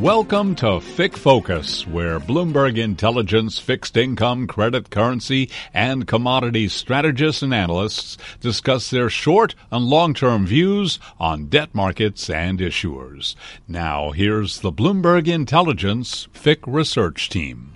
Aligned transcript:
Welcome 0.00 0.54
to 0.56 0.78
FIC 0.78 1.16
Focus, 1.16 1.84
where 1.84 2.20
Bloomberg 2.20 2.78
Intelligence 2.78 3.58
fixed 3.58 3.96
income, 3.96 4.46
credit, 4.46 4.90
currency, 4.90 5.50
and 5.74 6.06
commodities 6.06 6.72
strategists 6.72 7.42
and 7.42 7.52
analysts 7.52 8.16
discuss 8.40 8.90
their 8.90 9.10
short 9.10 9.56
and 9.72 9.84
long 9.84 10.14
term 10.14 10.46
views 10.46 11.00
on 11.18 11.46
debt 11.46 11.74
markets 11.74 12.30
and 12.30 12.60
issuers. 12.60 13.34
Now, 13.66 14.12
here's 14.12 14.60
the 14.60 14.70
Bloomberg 14.70 15.26
Intelligence 15.26 16.28
FIC 16.32 16.60
research 16.68 17.28
team. 17.28 17.72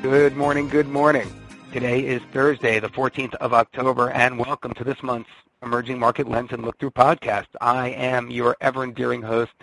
Good 0.00 0.36
morning, 0.36 0.70
good 0.70 0.88
morning. 0.88 1.30
Today 1.70 2.00
is 2.00 2.22
Thursday, 2.32 2.80
the 2.80 2.88
14th 2.88 3.34
of 3.34 3.52
October, 3.52 4.08
and 4.08 4.38
welcome 4.38 4.72
to 4.72 4.84
this 4.84 5.02
month's 5.02 5.28
Emerging 5.64 5.98
Market 5.98 6.28
Lens 6.28 6.50
and 6.52 6.62
Look 6.62 6.78
Through 6.78 6.90
podcast. 6.90 7.46
I 7.58 7.88
am 7.88 8.30
your 8.30 8.54
ever 8.60 8.84
endearing 8.84 9.22
host, 9.22 9.54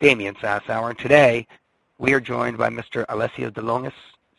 Damian 0.00 0.34
Sassower, 0.36 0.88
and 0.88 0.98
today 0.98 1.46
we 1.98 2.14
are 2.14 2.20
joined 2.20 2.56
by 2.56 2.70
Mr. 2.70 3.04
Alessio 3.10 3.50
de 3.50 3.60
Longis, 3.60 3.92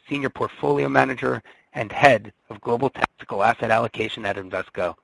Senior 0.10 0.32
Portfolio 0.32 0.90
Manager 0.90 1.44
and 1.74 1.92
Head 1.92 2.34
of 2.50 2.60
Global 2.62 2.90
Tactical 2.90 3.44
Asset 3.44 3.70
Allocation 3.70 4.26
at 4.26 4.36
Invesco. 4.36 4.96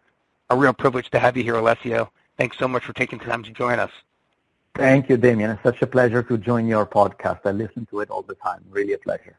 A 0.50 0.58
real 0.58 0.74
privilege 0.74 1.12
to 1.12 1.20
have 1.20 1.38
you 1.38 1.44
here, 1.44 1.56
Alessio. 1.56 2.12
Thanks 2.36 2.58
so 2.58 2.68
much 2.68 2.84
for 2.84 2.94
taking 2.94 3.20
time 3.20 3.44
to 3.44 3.52
join 3.52 3.78
us. 3.78 3.92
Thank 4.74 5.10
you, 5.10 5.18
Damian. 5.18 5.52
It's 5.52 5.62
such 5.62 5.84
a 5.84 5.88
pleasure 5.88 6.24
to 6.24 6.38
join 6.40 6.66
your 6.66 6.88
podcast. 6.88 7.42
I 7.46 7.52
listen 7.52 7.86
to 7.92 8.00
it 8.00 8.10
all 8.10 8.24
the 8.24 8.36
time. 8.36 8.66
Really 8.72 8.94
a 8.94 8.98
pleasure. 8.98 9.38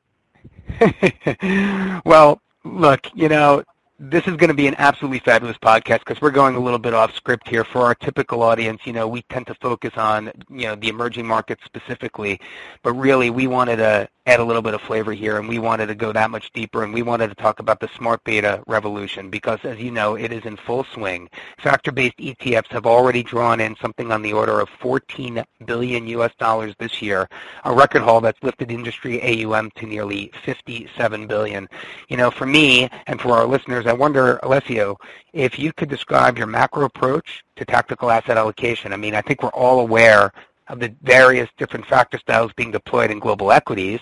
well, 2.04 2.40
look, 2.62 3.08
you 3.16 3.28
know, 3.28 3.64
this 3.98 4.26
is 4.28 4.36
going 4.36 4.48
to 4.48 4.54
be 4.54 4.68
an 4.68 4.76
absolutely 4.78 5.18
fabulous 5.18 5.56
podcast 5.58 6.00
because 6.00 6.20
we're 6.20 6.30
going 6.30 6.54
a 6.54 6.60
little 6.60 6.78
bit 6.78 6.94
off 6.94 7.14
script 7.14 7.48
here. 7.48 7.64
For 7.64 7.82
our 7.82 7.96
typical 7.96 8.42
audience, 8.42 8.82
you 8.84 8.92
know, 8.92 9.08
we 9.08 9.22
tend 9.22 9.48
to 9.48 9.54
focus 9.56 9.92
on, 9.96 10.30
you 10.48 10.66
know, 10.66 10.76
the 10.76 10.88
emerging 10.88 11.26
markets 11.26 11.64
specifically, 11.64 12.40
but 12.82 12.92
really 12.92 13.30
we 13.30 13.48
wanted 13.48 13.76
to 13.76 14.08
add 14.28 14.40
a 14.40 14.44
little 14.44 14.60
bit 14.60 14.74
of 14.74 14.82
flavor 14.82 15.14
here 15.14 15.38
and 15.38 15.48
we 15.48 15.58
wanted 15.58 15.86
to 15.86 15.94
go 15.94 16.12
that 16.12 16.30
much 16.30 16.52
deeper 16.52 16.84
and 16.84 16.92
we 16.92 17.00
wanted 17.00 17.28
to 17.28 17.34
talk 17.34 17.60
about 17.60 17.80
the 17.80 17.88
smart 17.96 18.22
beta 18.24 18.62
revolution 18.66 19.30
because 19.30 19.58
as 19.64 19.78
you 19.78 19.90
know, 19.90 20.16
it 20.16 20.30
is 20.30 20.44
in 20.44 20.54
full 20.54 20.84
swing. 20.92 21.30
Factor-based 21.56 22.18
ETFs 22.18 22.68
have 22.68 22.84
already 22.84 23.22
drawn 23.22 23.58
in 23.58 23.74
something 23.76 24.12
on 24.12 24.20
the 24.20 24.34
order 24.34 24.60
of 24.60 24.68
14 24.80 25.42
billion 25.64 26.06
US 26.08 26.32
dollars 26.38 26.74
this 26.78 27.00
year, 27.00 27.26
a 27.64 27.72
record 27.72 28.02
haul 28.02 28.20
that's 28.20 28.42
lifted 28.42 28.70
industry 28.70 29.22
AUM 29.22 29.70
to 29.76 29.86
nearly 29.86 30.30
57 30.44 31.26
billion. 31.26 31.66
You 32.10 32.18
know, 32.18 32.30
for 32.30 32.44
me 32.44 32.90
and 33.06 33.18
for 33.18 33.32
our 33.32 33.46
listeners, 33.46 33.86
I 33.86 33.94
wonder, 33.94 34.38
Alessio, 34.42 34.98
if 35.32 35.58
you 35.58 35.72
could 35.72 35.88
describe 35.88 36.36
your 36.36 36.46
macro 36.46 36.84
approach 36.84 37.42
to 37.58 37.64
tactical 37.64 38.10
asset 38.10 38.38
allocation. 38.38 38.92
I 38.92 38.96
mean, 38.96 39.14
I 39.14 39.20
think 39.20 39.42
we're 39.42 39.48
all 39.50 39.80
aware 39.80 40.32
of 40.68 40.80
the 40.80 40.94
various 41.02 41.48
different 41.56 41.86
factor 41.86 42.18
styles 42.18 42.52
being 42.54 42.70
deployed 42.70 43.10
in 43.10 43.18
global 43.18 43.52
equities, 43.52 44.00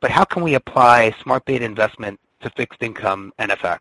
but 0.00 0.10
how 0.10 0.24
can 0.24 0.42
we 0.42 0.54
apply 0.54 1.14
smart 1.22 1.44
beta 1.44 1.64
investment 1.64 2.20
to 2.40 2.50
fixed 2.50 2.82
income 2.82 3.32
and 3.38 3.50
FX? 3.50 3.80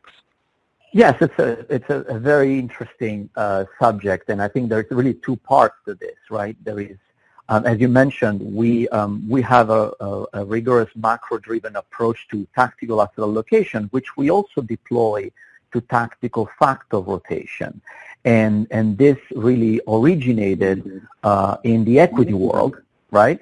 Yes, 0.94 1.18
it's 1.22 1.40
a 1.40 1.66
it's 1.74 1.90
a, 1.90 2.02
a 2.02 2.20
very 2.20 2.60
interesting 2.60 3.30
uh, 3.36 3.66
subject, 3.80 4.30
and 4.30 4.40
I 4.42 4.48
think 4.48 4.70
there's 4.70 4.86
really 4.92 5.16
two 5.16 5.36
parts 5.38 5.76
to 5.86 5.96
this, 5.96 6.18
right? 6.30 6.56
There 6.64 6.80
is, 6.80 6.98
um, 7.50 7.66
as 7.66 7.80
you 7.80 7.88
mentioned, 7.88 8.40
we 8.42 8.88
um, 8.90 9.28
we 9.28 9.42
have 9.42 9.72
a, 9.72 9.92
a, 10.00 10.26
a 10.34 10.46
rigorous 10.46 10.92
macro-driven 10.96 11.76
approach 11.78 12.28
to 12.30 12.48
tactical 12.54 13.02
asset 13.02 13.20
allocation, 13.20 13.86
which 13.86 14.16
we 14.16 14.30
also 14.30 14.62
deploy 14.62 15.32
to 15.74 15.82
tactical 15.82 16.50
factor 16.60 17.00
rotation 17.00 17.82
and 18.26 18.68
and 18.72 18.98
this 18.98 19.18
really 19.36 19.82
originated 19.88 21.02
uh, 21.24 21.58
in 21.64 21.84
the 21.86 22.00
equity 22.00 22.34
world, 22.34 22.78
right? 23.12 23.40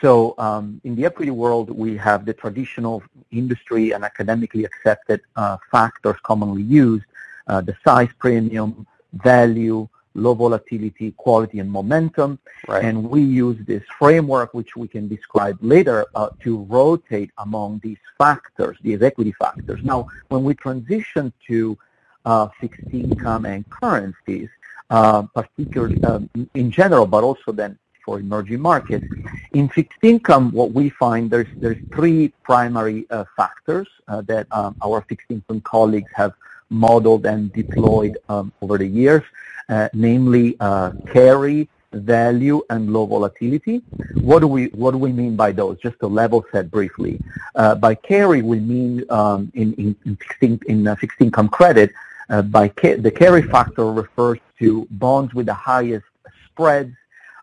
So 0.00 0.34
um, 0.38 0.80
in 0.84 0.94
the 0.94 1.04
equity 1.04 1.32
world, 1.32 1.70
we 1.70 1.96
have 1.96 2.24
the 2.24 2.32
traditional 2.32 3.02
industry 3.30 3.92
and 3.92 4.04
academically 4.04 4.64
accepted 4.64 5.20
uh, 5.36 5.56
factors 5.70 6.16
commonly 6.22 6.62
used: 6.62 7.04
uh, 7.46 7.60
the 7.60 7.76
size 7.84 8.08
premium, 8.18 8.86
value, 9.12 9.88
low 10.14 10.34
volatility, 10.34 11.12
quality, 11.12 11.58
and 11.58 11.70
momentum. 11.70 12.38
Right. 12.68 12.84
And 12.84 13.10
we 13.10 13.22
use 13.22 13.58
this 13.66 13.82
framework, 13.98 14.54
which 14.54 14.76
we 14.76 14.88
can 14.88 15.08
describe 15.08 15.58
later, 15.60 16.06
uh, 16.14 16.30
to 16.40 16.58
rotate 16.64 17.30
among 17.38 17.80
these 17.82 17.98
factors, 18.18 18.76
these 18.82 19.02
equity 19.02 19.32
factors. 19.32 19.80
Now, 19.82 20.08
when 20.28 20.44
we 20.44 20.54
transition 20.54 21.32
to 21.48 21.78
uh, 22.24 22.48
fixed 22.60 22.82
income 22.92 23.46
and 23.46 23.68
currencies, 23.70 24.48
uh, 24.90 25.22
particularly 25.34 26.02
um, 26.04 26.28
in 26.54 26.70
general, 26.70 27.06
but 27.06 27.24
also 27.24 27.52
then 27.52 27.78
for 28.04 28.18
emerging 28.18 28.60
markets. 28.60 29.06
In 29.52 29.68
fixed 29.68 29.98
income, 30.02 30.50
what 30.52 30.72
we 30.72 30.90
find 30.90 31.30
there's 31.30 31.46
there's 31.56 31.78
three 31.94 32.28
primary 32.42 33.06
uh, 33.10 33.24
factors 33.36 33.88
uh, 34.08 34.20
that 34.22 34.46
um, 34.50 34.76
our 34.82 35.02
fixed 35.02 35.30
income 35.30 35.60
colleagues 35.60 36.10
have 36.14 36.32
modeled 36.72 37.26
and 37.26 37.52
deployed 37.52 38.18
um, 38.28 38.52
over 38.62 38.78
the 38.78 38.86
years, 38.86 39.22
uh, 39.68 39.88
namely 39.92 40.56
uh, 40.60 40.90
carry, 41.12 41.68
value, 41.92 42.62
and 42.70 42.92
low 42.92 43.06
volatility. 43.06 43.82
What 44.20 44.40
do 44.40 44.48
we 44.48 44.66
what 44.68 44.92
do 44.92 44.98
we 44.98 45.12
mean 45.12 45.36
by 45.36 45.52
those? 45.52 45.78
Just 45.80 45.98
to 46.00 46.06
level 46.06 46.44
set 46.50 46.70
briefly. 46.70 47.20
Uh, 47.54 47.74
by 47.74 47.94
carry, 47.94 48.42
we 48.42 48.58
mean 48.60 49.04
um, 49.10 49.52
in, 49.54 49.74
in, 49.74 49.96
in, 50.06 50.16
fixed, 50.16 50.42
in, 50.42 50.60
in 50.66 50.96
fixed 50.96 51.20
income 51.20 51.48
credit 51.48 51.92
uh, 52.30 52.42
by 52.42 52.68
ca- 52.68 52.96
the 52.96 53.10
carry 53.10 53.42
factor 53.42 53.92
refers 53.92 54.38
to 54.58 54.86
bonds 54.92 55.34
with 55.34 55.46
the 55.46 55.54
highest 55.54 56.06
spreads 56.46 56.94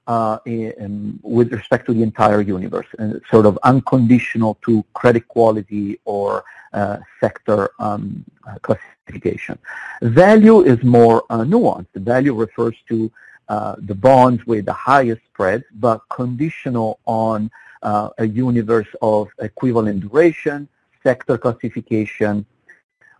uh, 0.09 0.37
in, 0.45 1.19
with 1.37 1.49
respect 1.59 1.83
to 1.87 1.93
the 1.93 2.03
entire 2.11 2.41
universe, 2.41 2.89
and 2.97 3.21
sort 3.33 3.45
of 3.45 3.53
unconditional 3.71 4.51
to 4.65 4.83
credit 4.99 5.25
quality 5.35 5.85
or 6.15 6.43
uh, 6.73 6.97
sector 7.21 7.59
um, 7.79 8.03
uh, 8.47 8.57
classification. 8.65 9.55
Value 10.01 10.59
is 10.61 10.79
more 10.83 11.17
uh, 11.29 11.43
nuanced. 11.53 11.93
Value 12.13 12.33
refers 12.33 12.75
to 12.91 13.11
uh, 13.49 13.75
the 13.89 13.97
bonds 14.07 14.41
with 14.51 14.65
the 14.65 14.77
highest 14.91 15.21
spreads, 15.31 15.65
but 15.85 15.97
conditional 16.09 16.99
on 17.05 17.49
a 17.83 18.25
universe 18.47 18.91
of 19.01 19.29
equivalent 19.49 19.97
duration, 20.01 20.67
sector 21.01 21.37
classification, 21.37 22.45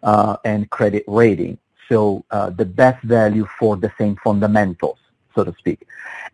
uh, 0.03 0.35
and 0.43 0.69
credit 0.69 1.03
rating. 1.07 1.57
So 1.87 1.99
uh, 2.31 2.49
the 2.51 2.65
best 2.65 3.01
value 3.03 3.47
for 3.59 3.77
the 3.77 3.91
same 3.97 4.15
fundamentals, 4.23 4.99
so 5.35 5.43
to 5.43 5.53
speak. 5.57 5.87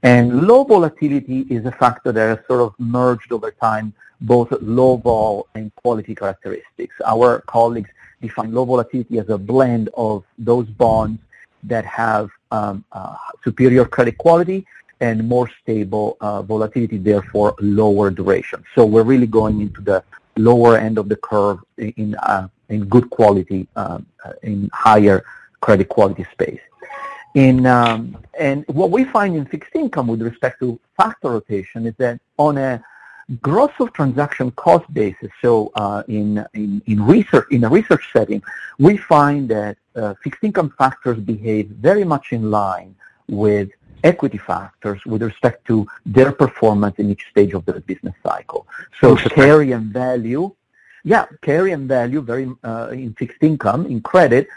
And 0.03 0.47
low 0.47 0.63
volatility 0.63 1.41
is 1.49 1.65
a 1.65 1.71
factor 1.71 2.11
that 2.11 2.37
has 2.37 2.45
sort 2.47 2.61
of 2.61 2.73
merged 2.79 3.31
over 3.31 3.51
time 3.51 3.93
both 4.21 4.51
low 4.61 4.97
vol 4.97 5.47
and 5.55 5.73
quality 5.75 6.15
characteristics. 6.15 6.95
Our 7.05 7.41
colleagues 7.41 7.89
define 8.21 8.53
low 8.53 8.65
volatility 8.65 9.19
as 9.19 9.29
a 9.29 9.37
blend 9.37 9.89
of 9.95 10.23
those 10.37 10.67
bonds 10.67 11.19
that 11.63 11.85
have 11.85 12.29
um, 12.51 12.85
uh, 12.91 13.15
superior 13.43 13.85
credit 13.85 14.17
quality 14.17 14.65
and 15.01 15.27
more 15.27 15.49
stable 15.61 16.17
uh, 16.21 16.41
volatility, 16.41 16.97
therefore 16.97 17.55
lower 17.59 18.09
duration. 18.09 18.63
So 18.75 18.85
we're 18.85 19.03
really 19.03 19.27
going 19.27 19.61
into 19.61 19.81
the 19.81 20.03
lower 20.37 20.77
end 20.77 20.97
of 20.97 21.09
the 21.09 21.17
curve 21.17 21.59
in 21.77 22.15
uh, 22.15 22.47
in 22.69 22.85
good 22.85 23.09
quality, 23.09 23.67
um, 23.75 24.05
uh, 24.23 24.33
in 24.41 24.69
higher 24.73 25.23
credit 25.61 25.87
quality 25.89 26.25
space. 26.31 26.59
In, 27.35 27.65
um, 27.65 28.17
and 28.39 28.65
what 28.67 28.91
we 28.91 29.03
find 29.03 29.35
in 29.35 29.45
fixed 29.45 29.75
income 29.75 30.07
with 30.07 30.21
respect 30.21 30.59
to 30.61 30.79
factor 30.95 31.31
rotation 31.31 31.85
is 31.85 31.93
that 31.97 32.19
on 32.37 32.57
a 32.57 32.81
gross 33.41 33.71
of 33.79 33.91
transaction 33.91 34.51
cost 34.51 34.91
basis, 34.93 35.29
so 35.41 35.69
uh, 35.75 36.01
in, 36.07 36.45
in, 36.53 36.81
in, 36.85 37.05
research, 37.05 37.45
in 37.51 37.65
a 37.65 37.69
research 37.69 38.09
setting, 38.13 38.41
we 38.79 38.95
find 38.95 39.49
that 39.49 39.77
uh, 39.97 40.13
fixed 40.23 40.45
income 40.45 40.73
factors 40.77 41.19
behave 41.19 41.67
very 41.67 42.05
much 42.05 42.31
in 42.31 42.49
line 42.49 42.95
with 43.27 43.69
equity 44.05 44.37
factors 44.37 45.05
with 45.05 45.21
respect 45.21 45.67
to 45.67 45.85
their 46.05 46.31
performance 46.31 46.95
in 46.99 47.09
each 47.11 47.25
stage 47.31 47.53
of 47.53 47.65
the 47.65 47.81
business 47.81 48.15
cycle. 48.23 48.65
So 49.01 49.17
carry 49.17 49.73
and 49.73 49.91
value 49.91 50.55
yeah, 51.05 51.25
carry 51.43 51.71
and 51.71 51.87
value 51.87 52.19
very 52.19 52.49
uh, 52.63 52.89
in 52.91 53.13
fixed 53.13 53.41
income, 53.41 53.85
in 53.85 54.01
credit, 54.01 54.47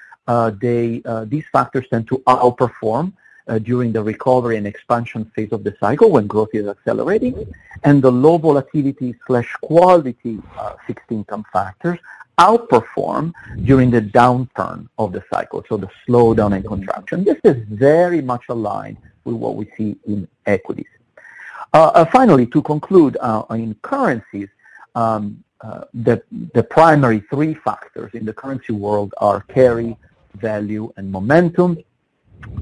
they 0.62 1.02
uh, 1.04 1.24
these 1.24 1.44
factors 1.50 1.86
tend 1.88 2.06
to 2.08 2.18
outperform 2.26 3.12
uh, 3.48 3.58
during 3.58 3.92
the 3.92 4.02
recovery 4.02 4.56
and 4.58 4.66
expansion 4.66 5.24
phase 5.34 5.52
of 5.52 5.64
the 5.64 5.74
cycle 5.80 6.10
when 6.10 6.26
growth 6.26 6.50
is 6.52 6.66
accelerating, 6.68 7.34
and 7.84 8.02
the 8.02 8.12
low 8.12 8.36
volatility 8.36 9.14
slash 9.26 9.50
quality 9.62 10.38
uh, 10.58 10.74
fixed 10.86 11.10
income 11.10 11.44
factors 11.52 11.98
outperform 12.38 13.32
during 13.64 13.90
the 13.90 14.00
downturn 14.00 14.88
of 14.98 15.12
the 15.12 15.24
cycle, 15.32 15.64
so 15.68 15.76
the 15.76 15.90
slowdown 16.06 16.54
and 16.54 16.64
contraction. 16.64 17.24
This 17.24 17.40
is 17.42 17.56
very 17.68 18.20
much 18.22 18.44
aligned 18.48 18.98
with 19.24 19.34
what 19.34 19.56
we 19.56 19.64
see 19.76 19.96
in 20.06 20.28
equities. 20.46 20.92
Uh, 21.72 22.04
finally, 22.04 22.46
to 22.46 22.62
conclude, 22.62 23.16
in 23.50 23.74
currencies, 23.82 24.48
um, 24.94 25.42
uh, 25.60 25.84
the, 25.92 26.22
the 26.54 26.62
primary 26.62 27.20
three 27.30 27.54
factors 27.54 28.10
in 28.14 28.24
the 28.24 28.32
currency 28.32 28.72
world 28.72 29.12
are 29.18 29.40
carry, 29.42 29.96
value, 30.40 30.92
and 30.96 31.10
momentum. 31.10 31.78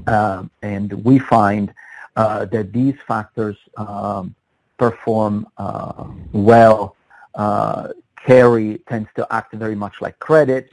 Uh, 0.05 0.43
and 0.61 0.91
we 1.03 1.19
find 1.19 1.73
uh, 2.15 2.45
that 2.45 2.73
these 2.73 2.95
factors 3.07 3.57
um, 3.77 4.33
perform 4.77 5.47
uh, 5.57 6.05
well. 6.31 6.95
Uh, 7.35 7.89
carry 8.25 8.79
tends 8.89 9.09
to 9.15 9.25
act 9.31 9.53
very 9.53 9.75
much 9.75 10.01
like 10.01 10.17
credit, 10.19 10.71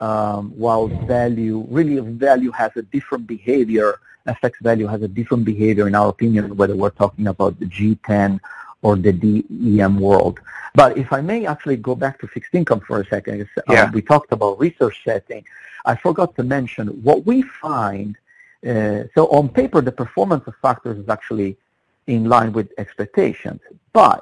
um, 0.00 0.50
while 0.56 0.86
value, 1.06 1.66
really 1.68 1.98
value 1.98 2.50
has 2.50 2.70
a 2.76 2.82
different 2.82 3.26
behavior. 3.26 3.98
FX 4.26 4.52
value 4.62 4.86
has 4.86 5.02
a 5.02 5.08
different 5.08 5.44
behavior 5.44 5.86
in 5.86 5.94
our 5.94 6.08
opinion, 6.08 6.56
whether 6.56 6.74
we're 6.74 6.90
talking 6.90 7.26
about 7.26 7.58
the 7.60 7.66
G10 7.66 8.40
or 8.84 8.96
the 8.96 9.12
DEM 9.12 9.98
world. 9.98 10.38
But 10.74 10.98
if 10.98 11.08
I 11.12 11.20
may 11.20 11.46
actually 11.46 11.78
go 11.78 11.94
back 11.94 12.20
to 12.20 12.26
fixed 12.28 12.54
income 12.54 12.80
for 12.80 13.00
a 13.00 13.06
second, 13.06 13.40
um, 13.40 13.74
yeah. 13.74 13.90
we 13.90 14.02
talked 14.02 14.30
about 14.30 14.60
research 14.60 14.96
setting. 15.04 15.42
I 15.86 15.94
forgot 15.96 16.36
to 16.36 16.42
mention 16.42 16.88
what 17.08 17.24
we 17.24 17.42
find. 17.42 18.16
Uh, 18.70 19.04
so 19.14 19.20
on 19.38 19.48
paper, 19.48 19.80
the 19.80 19.96
performance 20.04 20.44
of 20.46 20.54
factors 20.66 20.98
is 20.98 21.08
actually 21.08 21.56
in 22.06 22.24
line 22.34 22.52
with 22.52 22.68
expectations. 22.76 23.60
But 23.92 24.20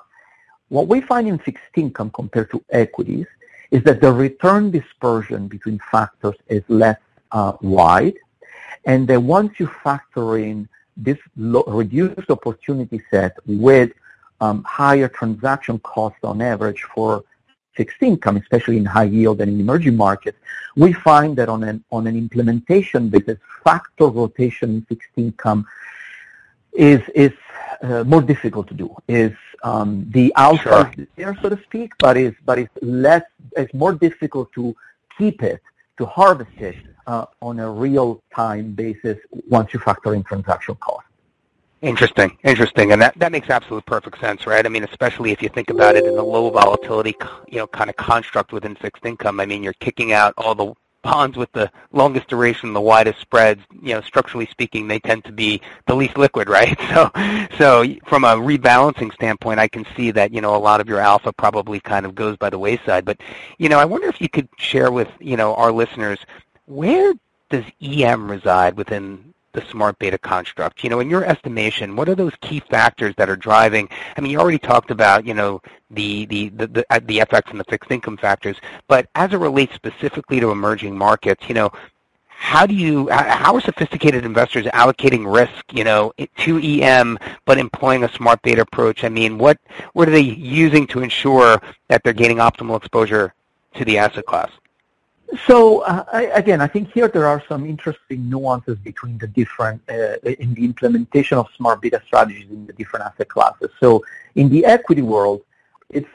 what 0.69 0.87
we 0.87 1.01
find 1.01 1.27
in 1.27 1.39
fixed 1.39 1.75
income 1.77 2.11
compared 2.11 2.51
to 2.53 2.65
equities 2.71 3.27
is 3.73 3.83
that 3.83 4.01
the 4.01 4.13
return 4.13 4.71
dispersion 4.71 5.49
between 5.49 5.79
factors 5.91 6.37
is 6.49 6.63
less 6.69 7.01
uh, 7.33 7.55
wide, 7.63 8.19
and 8.85 9.09
that 9.09 9.21
once 9.21 9.59
you 9.59 9.67
factor 9.87 10.37
in 10.37 10.69
this 10.97 11.19
low, 11.37 11.65
reduced 11.67 12.31
opportunity 12.31 13.01
set 13.11 13.33
with 13.47 13.91
um, 14.45 14.59
higher 14.65 15.09
transaction 15.21 15.79
costs 15.95 16.23
on 16.31 16.37
average 16.53 16.83
for 16.95 17.11
fixed 17.79 18.03
income, 18.03 18.37
especially 18.37 18.77
in 18.83 18.85
high 18.85 19.11
yield 19.19 19.41
and 19.41 19.49
in 19.53 19.59
emerging 19.67 19.97
markets, 19.97 20.39
we 20.77 20.93
find 20.93 21.31
that 21.39 21.49
on 21.49 21.63
an, 21.71 21.83
on 21.91 22.07
an 22.11 22.17
implementation 22.25 23.09
basis, 23.09 23.39
factor 23.65 24.09
rotation 24.21 24.69
in 24.77 24.83
fixed 24.91 25.15
income 25.17 25.61
is, 26.73 27.01
is 27.15 27.33
uh, 27.83 28.03
more 28.05 28.23
difficult 28.33 28.67
to 28.69 28.75
do. 28.75 28.89
Is 29.09 29.37
um, 29.63 29.91
the 30.11 30.33
alpha 30.37 30.91
sure. 30.95 31.07
there, 31.17 31.39
so 31.41 31.49
to 31.49 31.59
speak, 31.63 31.93
but 31.99 32.17
is 32.17 32.35
but 32.45 32.59
it's 32.59 32.77
less, 32.83 33.25
it's 33.57 33.73
more 33.85 33.95
difficult 34.07 34.53
to 34.59 34.75
keep 35.17 35.43
it, 35.43 35.63
to 35.99 36.05
harvest 36.05 36.59
it 36.59 36.77
uh, 37.07 37.27
on 37.41 37.61
a 37.61 37.71
real-time 37.71 38.73
basis 38.73 39.19
once 39.49 39.73
you 39.73 39.79
factor 39.79 40.15
in 40.15 40.23
transaction 40.25 40.75
costs. 40.87 41.12
Interesting, 41.83 42.39
interesting, 42.45 42.93
and 42.93 43.03
that 43.03 43.19
that 43.19 43.33
makes 43.33 43.51
absolute 43.51 43.85
perfect 43.87 44.21
sense, 44.21 44.47
right? 44.47 44.65
I 44.65 44.69
mean, 44.69 44.85
especially 44.85 45.33
if 45.33 45.43
you 45.43 45.49
think 45.49 45.69
about 45.69 45.97
it 45.97 46.05
in 46.05 46.15
the 46.15 46.23
low 46.23 46.49
volatility, 46.49 47.17
you 47.49 47.59
know, 47.59 47.67
kind 47.67 47.91
of 47.91 47.97
construct 47.97 48.53
within 48.53 48.77
fixed 48.77 49.05
income. 49.05 49.41
I 49.41 49.47
mean, 49.47 49.65
you're 49.65 49.73
kicking 49.75 50.13
out 50.13 50.33
all 50.39 50.55
the 50.55 50.75
bonds 51.03 51.37
with 51.37 51.51
the 51.53 51.69
longest 51.91 52.29
duration, 52.29 52.73
the 52.73 52.81
widest 52.81 53.21
spreads, 53.21 53.63
you 53.83 53.93
know, 53.95 54.01
structurally 54.01 54.47
speaking, 54.47 54.87
they 54.87 55.01
tend 55.01 55.25
to 55.25 55.33
be 55.33 55.61
the 55.89 55.95
least 55.95 56.17
liquid, 56.17 56.49
right? 56.49 56.79
So, 56.93 57.11
so 57.59 57.85
from 58.07 58.25
a 58.25 58.37
rebalancing 58.37 59.13
standpoint, 59.15 59.59
I 59.59 59.67
can 59.67 59.85
see 59.97 60.11
that, 60.13 60.33
you 60.33 60.41
know, 60.41 60.55
a 60.55 60.59
lot 60.59 60.81
of 60.81 60.89
your 60.89 61.01
alpha 61.01 61.33
probably 61.33 61.81
kind 61.81 62.07
of 62.07 62.15
goes 62.15 62.37
by 62.37 62.51
the 62.51 62.59
wayside. 62.59 63.05
But, 63.05 63.21
you 63.59 63.69
know, 63.69 63.79
I 63.79 63.87
wonder 63.87 64.09
if 64.09 64.21
you 64.21 64.29
could 64.29 64.49
share 64.57 64.93
with, 64.93 65.09
you 65.19 65.37
know, 65.37 65.55
our 65.55 65.73
listeners, 65.73 66.19
where 66.67 67.15
does 67.51 67.65
EM 67.83 68.31
reside 68.31 68.77
within 68.77 69.33
the 69.53 69.63
smart 69.71 69.99
beta 69.99 70.19
construct? 70.19 70.83
You 70.85 70.91
know, 70.91 71.01
in 71.01 71.11
your 71.11 71.25
estimation, 71.25 71.97
what 71.97 72.09
are 72.09 72.15
those 72.15 72.33
key 72.41 72.61
factors 72.61 73.15
that 73.17 73.29
are 73.29 73.37
driving? 73.37 73.89
I 74.17 74.21
mean, 74.21 74.31
you 74.31 74.39
already 74.39 74.59
talked 74.59 74.91
about, 74.91 75.27
you 75.27 75.35
know, 75.35 75.61
the 75.91 76.27
the 76.27 76.49
the 76.51 76.67
the, 76.67 76.87
uh, 76.91 77.01
the 77.05 77.19
FX 77.19 77.51
and 77.51 77.61
the 77.61 77.65
fixed 77.65 77.91
income 77.91 78.17
factors, 78.17 78.57
but 78.89 79.09
as 79.15 79.33
it 79.33 79.39
relates 79.39 79.75
specifically 79.75 80.41
to 80.41 80.51
emerging 80.51 80.97
markets, 80.97 81.49
you 81.49 81.55
know, 81.55 81.71
how 82.43 82.67
do 82.67 82.75
you 82.75 83.09
how 83.09 83.55
are 83.55 83.61
sophisticated 83.61 84.25
investors 84.25 84.67
allocating 84.67 85.33
risk 85.33 85.63
you 85.73 85.85
know 85.85 86.13
to 86.37 86.59
EM 86.59 87.17
but 87.45 87.57
employing 87.57 88.03
a 88.03 88.13
smart 88.15 88.43
beta 88.43 88.63
approach 88.63 89.05
I 89.05 89.09
mean 89.09 89.39
what 89.39 89.59
what 89.93 90.09
are 90.09 90.11
they 90.11 90.23
using 90.23 90.89
to 90.89 91.03
ensure 91.03 91.63
that 91.87 92.03
they're 92.03 92.13
gaining 92.13 92.39
optimal 92.39 92.77
exposure 92.77 93.33
to 93.75 93.85
the 93.85 93.97
asset 93.97 94.27
class 94.27 94.51
so 95.47 95.81
uh, 95.81 96.05
I, 96.13 96.25
again, 96.27 96.61
I 96.61 96.67
think 96.67 96.93
here 96.93 97.09
there 97.09 97.27
are 97.27 97.43
some 97.49 97.65
interesting 97.67 98.29
nuances 98.29 98.79
between 98.79 99.19
the 99.19 99.27
different 99.27 99.81
uh, 99.89 100.17
in 100.25 100.55
the 100.55 100.65
implementation 100.65 101.39
of 101.39 101.49
smart 101.57 101.81
beta 101.81 102.03
strategies 102.07 102.51
in 102.51 102.67
the 102.67 102.73
different 102.75 103.07
asset 103.07 103.29
classes. 103.29 103.71
So 103.81 104.05
in 104.35 104.49
the 104.49 104.65
equity 104.65 105.03
world, 105.03 105.43
it's 105.89 106.09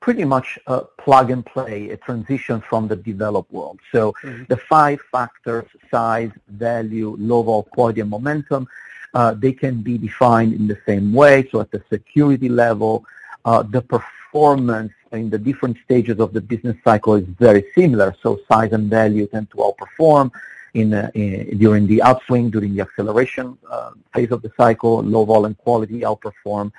pretty 0.00 0.24
much 0.24 0.58
a 0.66 0.80
plug 0.82 1.30
and 1.30 1.44
play, 1.44 1.90
a 1.90 1.96
transition 1.96 2.60
from 2.60 2.88
the 2.88 2.96
developed 2.96 3.52
world. 3.52 3.78
So 3.92 4.12
mm-hmm. 4.22 4.44
the 4.48 4.56
five 4.56 5.00
factors, 5.12 5.66
size, 5.90 6.30
value, 6.48 7.16
low 7.18 7.42
vol, 7.42 7.64
quality, 7.64 8.00
and 8.00 8.10
momentum, 8.10 8.68
uh, 9.14 9.34
they 9.34 9.52
can 9.52 9.82
be 9.82 9.98
defined 9.98 10.52
in 10.54 10.66
the 10.66 10.78
same 10.86 11.12
way. 11.12 11.48
So 11.50 11.60
at 11.60 11.70
the 11.70 11.82
security 11.90 12.48
level, 12.48 13.04
uh, 13.44 13.62
the 13.62 13.82
performance 13.82 14.92
in 15.12 15.30
the 15.30 15.38
different 15.38 15.76
stages 15.84 16.18
of 16.18 16.32
the 16.32 16.40
business 16.40 16.76
cycle 16.84 17.14
is 17.14 17.24
very 17.24 17.64
similar. 17.74 18.14
So 18.22 18.40
size 18.48 18.72
and 18.72 18.90
value 18.90 19.26
tend 19.26 19.50
to 19.50 19.56
outperform 19.56 20.32
in, 20.74 20.92
uh, 20.92 21.10
in 21.14 21.58
during 21.58 21.86
the 21.86 22.02
upswing, 22.02 22.50
during 22.50 22.74
the 22.74 22.82
acceleration 22.82 23.56
uh, 23.70 23.92
phase 24.12 24.30
of 24.30 24.42
the 24.42 24.52
cycle. 24.56 25.02
Low 25.02 25.24
vol 25.24 25.46
and 25.46 25.56
quality 25.58 26.00
outperform 26.00 26.72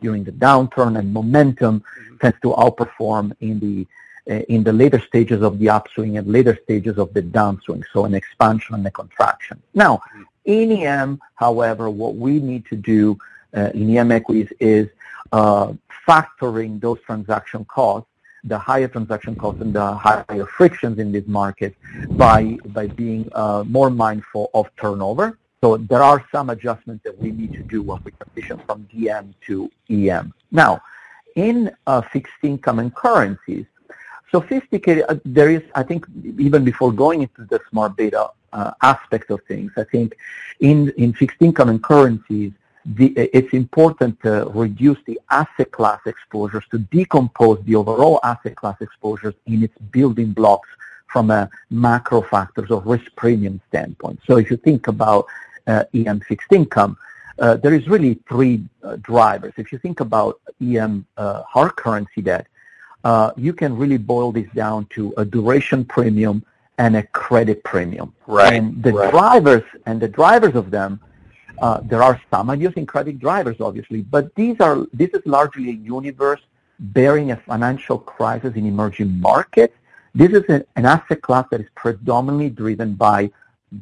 during 0.00 0.24
the 0.24 0.32
downturn, 0.32 0.98
and 0.98 1.12
momentum 1.12 1.80
mm-hmm. 1.80 2.16
tends 2.18 2.38
to 2.42 2.48
outperform 2.52 3.34
in 3.40 3.60
the 3.60 3.86
uh, 4.30 4.40
in 4.48 4.64
the 4.64 4.72
later 4.72 4.98
stages 5.00 5.42
of 5.42 5.58
the 5.58 5.68
upswing 5.68 6.16
and 6.16 6.26
later 6.26 6.58
stages 6.64 6.96
of 6.96 7.12
the 7.12 7.22
downswing. 7.22 7.82
So 7.92 8.06
an 8.06 8.14
expansion 8.14 8.74
and 8.74 8.86
a 8.86 8.90
contraction. 8.90 9.62
Now, 9.74 9.96
mm-hmm. 9.96 10.22
in 10.46 10.72
EM, 10.72 11.20
however, 11.34 11.90
what 11.90 12.16
we 12.16 12.40
need 12.40 12.64
to 12.66 12.76
do 12.76 13.18
uh, 13.54 13.70
in 13.74 13.96
EM 13.96 14.10
equities 14.10 14.50
is 14.58 14.88
uh, 15.32 15.72
factoring 16.06 16.80
those 16.80 17.00
transaction 17.02 17.64
costs, 17.64 18.08
the 18.44 18.58
higher 18.58 18.88
transaction 18.88 19.34
costs 19.34 19.60
and 19.62 19.74
the 19.74 19.94
higher 19.94 20.46
frictions 20.46 20.98
in 20.98 21.10
this 21.12 21.26
market 21.26 21.74
by, 22.10 22.58
by 22.66 22.86
being 22.86 23.28
uh, 23.32 23.64
more 23.66 23.90
mindful 23.90 24.50
of 24.54 24.68
turnover. 24.76 25.38
So 25.62 25.78
there 25.78 26.02
are 26.02 26.22
some 26.30 26.50
adjustments 26.50 27.04
that 27.04 27.18
we 27.18 27.30
need 27.30 27.54
to 27.54 27.62
do 27.62 27.82
when 27.82 28.02
we 28.04 28.12
transition 28.12 28.60
from 28.66 28.86
DM 28.92 29.32
to 29.46 29.70
EM. 29.88 30.34
Now, 30.50 30.82
in 31.36 31.74
uh, 31.86 32.02
fixed 32.02 32.34
income 32.42 32.78
and 32.80 32.94
currencies, 32.94 33.64
sophisticated, 34.30 35.04
uh, 35.08 35.16
there 35.24 35.48
is, 35.48 35.62
I 35.74 35.82
think, 35.82 36.06
even 36.38 36.64
before 36.64 36.92
going 36.92 37.22
into 37.22 37.46
the 37.46 37.60
smart 37.70 37.96
beta 37.96 38.28
uh, 38.52 38.72
aspect 38.82 39.30
of 39.30 39.40
things, 39.44 39.72
I 39.76 39.84
think 39.84 40.16
in, 40.60 40.90
in 40.98 41.12
fixed 41.12 41.40
income 41.40 41.70
and 41.70 41.82
currencies, 41.82 42.52
the, 42.84 43.06
it's 43.16 43.52
important 43.52 44.20
to 44.22 44.50
reduce 44.54 44.98
the 45.06 45.18
asset 45.30 45.70
class 45.72 46.00
exposures, 46.06 46.64
to 46.70 46.78
decompose 46.78 47.62
the 47.64 47.74
overall 47.74 48.20
asset 48.22 48.56
class 48.56 48.76
exposures 48.80 49.34
in 49.46 49.62
its 49.62 49.76
building 49.90 50.32
blocks 50.32 50.68
from 51.06 51.30
a 51.30 51.48
macro 51.70 52.20
factors 52.20 52.70
or 52.70 52.80
risk 52.82 53.14
premium 53.16 53.60
standpoint. 53.68 54.20
So 54.26 54.36
if 54.36 54.50
you 54.50 54.56
think 54.56 54.88
about 54.88 55.26
uh, 55.66 55.84
EM 55.94 56.20
fixed 56.20 56.52
income, 56.52 56.96
uh, 57.38 57.56
there 57.56 57.74
is 57.74 57.88
really 57.88 58.18
three 58.28 58.62
uh, 58.82 58.96
drivers. 58.96 59.54
If 59.56 59.72
you 59.72 59.78
think 59.78 60.00
about 60.00 60.40
EM 60.60 61.06
uh, 61.16 61.42
hard 61.42 61.74
currency 61.76 62.22
debt, 62.22 62.46
uh, 63.04 63.32
you 63.36 63.52
can 63.52 63.76
really 63.76 63.98
boil 63.98 64.32
this 64.32 64.48
down 64.54 64.86
to 64.86 65.12
a 65.16 65.24
duration 65.24 65.84
premium 65.84 66.44
and 66.78 66.96
a 66.96 67.02
credit 67.02 67.62
premium. 67.64 68.14
Right. 68.26 68.54
And 68.54 68.82
the 68.82 68.92
right. 68.92 69.10
drivers 69.10 69.64
and 69.86 70.00
the 70.00 70.08
drivers 70.08 70.54
of 70.54 70.70
them 70.70 71.00
uh, 71.58 71.80
there 71.82 72.02
are 72.02 72.20
some 72.30 72.50
idiosyncratic 72.50 73.18
drivers, 73.18 73.60
obviously, 73.60 74.02
but 74.02 74.34
these 74.34 74.60
are 74.60 74.86
this 74.92 75.10
is 75.10 75.22
largely 75.24 75.70
a 75.70 75.72
universe 75.72 76.40
bearing 76.78 77.30
a 77.30 77.36
financial 77.36 77.98
crisis 77.98 78.54
in 78.56 78.66
emerging 78.66 79.20
markets. 79.20 79.74
This 80.14 80.32
is 80.32 80.44
an, 80.48 80.64
an 80.76 80.86
asset 80.86 81.22
class 81.22 81.46
that 81.50 81.60
is 81.60 81.68
predominantly 81.74 82.50
driven 82.50 82.94
by 82.94 83.30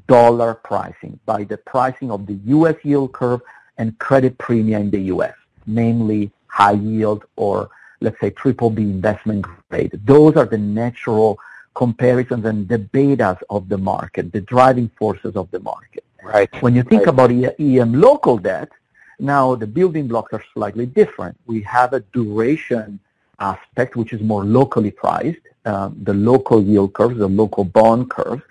dollar 0.06 0.54
pricing, 0.54 1.18
by 1.26 1.44
the 1.44 1.56
pricing 1.56 2.10
of 2.10 2.26
the 2.26 2.34
U.S. 2.56 2.76
yield 2.82 3.12
curve 3.12 3.40
and 3.78 3.98
credit 3.98 4.38
premia 4.38 4.80
in 4.80 4.90
the 4.90 5.00
U.S., 5.14 5.34
namely 5.66 6.30
high 6.46 6.72
yield 6.72 7.24
or 7.36 7.70
let's 8.00 8.18
say 8.20 8.30
triple 8.30 8.70
B 8.70 8.82
investment 8.82 9.46
grade. 9.70 9.98
Those 10.04 10.36
are 10.36 10.44
the 10.46 10.58
natural 10.58 11.38
comparisons 11.74 12.44
and 12.44 12.68
the 12.68 12.78
betas 12.78 13.40
of 13.48 13.68
the 13.68 13.78
market, 13.78 14.32
the 14.32 14.40
driving 14.40 14.90
forces 14.98 15.36
of 15.36 15.50
the 15.50 15.60
market. 15.60 16.04
Right. 16.22 16.50
When 16.62 16.74
you 16.74 16.82
think 16.82 17.06
right. 17.06 17.14
about 17.14 17.30
EM 17.60 18.00
local 18.00 18.38
debt, 18.38 18.70
now 19.18 19.54
the 19.54 19.66
building 19.66 20.08
blocks 20.08 20.32
are 20.32 20.44
slightly 20.54 20.86
different. 20.86 21.36
We 21.46 21.62
have 21.62 21.92
a 21.92 22.00
duration 22.12 23.00
aspect, 23.38 23.96
which 23.96 24.12
is 24.12 24.20
more 24.20 24.44
locally 24.44 24.90
priced, 24.90 25.40
um, 25.64 25.96
the 26.02 26.14
local 26.14 26.62
yield 26.62 26.92
curves, 26.94 27.18
the 27.18 27.28
local 27.28 27.64
bond 27.64 28.10
curves. 28.10 28.42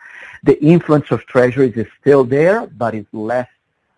The 0.43 0.61
influence 0.63 1.11
of 1.11 1.25
treasuries 1.25 1.75
is 1.77 1.87
still 1.99 2.23
there, 2.23 2.67
but 2.67 2.95
it's 2.95 3.13
less 3.13 3.47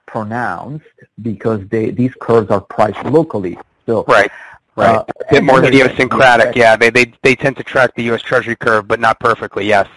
pronounced 0.05 0.85
because 1.21 1.65
they, 1.69 1.89
these 1.91 2.13
curves 2.19 2.49
are 2.51 2.61
priced 2.61 3.03
locally. 3.05 3.57
So, 3.85 4.03
right. 4.07 4.31
Right. 4.75 4.95
Uh, 4.95 5.05
a 5.29 5.33
bit 5.33 5.43
more 5.43 5.63
idiosyncratic. 5.63 6.55
Yeah, 6.55 6.75
they, 6.75 6.89
they 6.89 7.13
they 7.21 7.35
tend 7.35 7.57
to 7.57 7.63
track 7.63 7.93
the 7.93 8.01
U.S. 8.05 8.23
Treasury 8.23 8.55
curve, 8.55 8.87
but 8.87 8.99
not 8.99 9.19
perfectly. 9.19 9.67
Yes. 9.67 9.87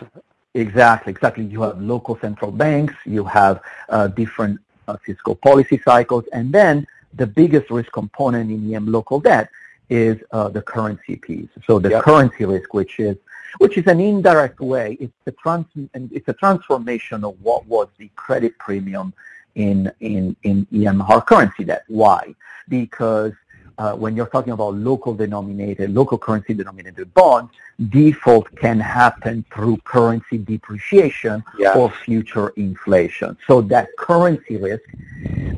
Exactly, 0.57 1.11
exactly. 1.11 1.45
You 1.45 1.63
have 1.63 1.81
local 1.81 2.19
central 2.19 2.51
banks, 2.51 2.95
you 3.05 3.25
have 3.25 3.61
uh, 3.91 4.09
different 4.09 4.59
uh, 4.89 4.97
fiscal 5.05 5.35
policy 5.35 5.79
cycles. 5.85 6.25
And 6.33 6.51
then 6.53 6.87
the 7.15 7.27
biggest 7.27 7.71
risk 7.71 7.93
component 7.93 8.51
in 8.51 8.75
EM 8.75 8.91
local 8.91 9.21
debt 9.21 9.51
is 9.91 10.17
uh, 10.33 10.49
the 10.49 10.63
currency 10.63 11.17
piece. 11.17 11.49
So 11.67 11.79
the 11.79 11.91
yep. 11.91 12.03
currency 12.03 12.47
risk, 12.47 12.73
which 12.73 12.99
is 12.99 13.17
which 13.59 13.79
is 13.79 13.87
an 13.87 14.01
indirect 14.01 14.61
way. 14.61 14.97
It's 14.99 15.13
a 15.27 15.33
trans 15.33 15.67
it's 15.95 16.29
a 16.29 16.33
transformation 16.33 17.23
of 17.23 17.37
what 17.43 17.67
was 17.67 17.89
the 17.99 18.11
credit 18.17 18.59
premium 18.59 19.13
in 19.55 19.93
in 20.01 20.37
in 20.43 20.67
EM 20.75 21.01
hard 21.01 21.27
currency 21.27 21.65
debt. 21.65 21.85
Why? 21.89 22.35
Because 22.69 23.33
uh, 23.79 23.93
when 23.95 24.17
you're 24.17 24.27
talking 24.27 24.53
about 24.53 24.75
local 24.75 25.15
denominated, 25.15 25.93
local 25.93 26.19
currency 26.19 26.55
denominated 26.55 27.13
bonds, 27.15 27.53
default 27.91 28.55
can 28.57 28.81
happen 28.81 29.45
through 29.53 29.77
currency 29.79 30.39
depreciation 30.39 31.45
yes. 31.59 31.77
or 31.77 31.91
future 31.91 32.49
inflation. 32.57 33.37
So 33.47 33.61
that 33.63 33.89
currency 33.99 34.57
risk 34.57 34.85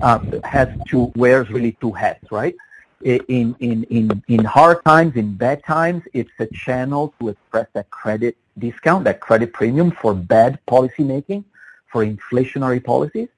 uh, 0.03 0.19
has 0.45 0.69
two, 0.89 1.13
wears 1.15 1.49
really 1.51 1.73
two 1.81 1.93
hats, 1.93 2.31
right? 2.33 2.57
In, 3.05 3.55
in, 3.61 3.85
in, 3.85 4.23
in 4.27 4.45
hard 4.45 4.85
times, 4.85 5.15
in 5.15 5.37
bad 5.37 5.63
times, 5.65 6.03
it's 6.13 6.33
a 6.41 6.47
channel 6.47 7.15
to 7.21 7.29
express 7.29 7.69
that 7.75 7.89
credit 7.91 8.37
discount, 8.59 9.05
that 9.05 9.21
credit 9.21 9.53
premium 9.53 9.93
for 9.93 10.15
bad 10.15 10.59
policy 10.67 11.05
making, 11.05 11.45
for 11.87 12.05
inflationary 12.05 12.83
policies. 12.83 13.29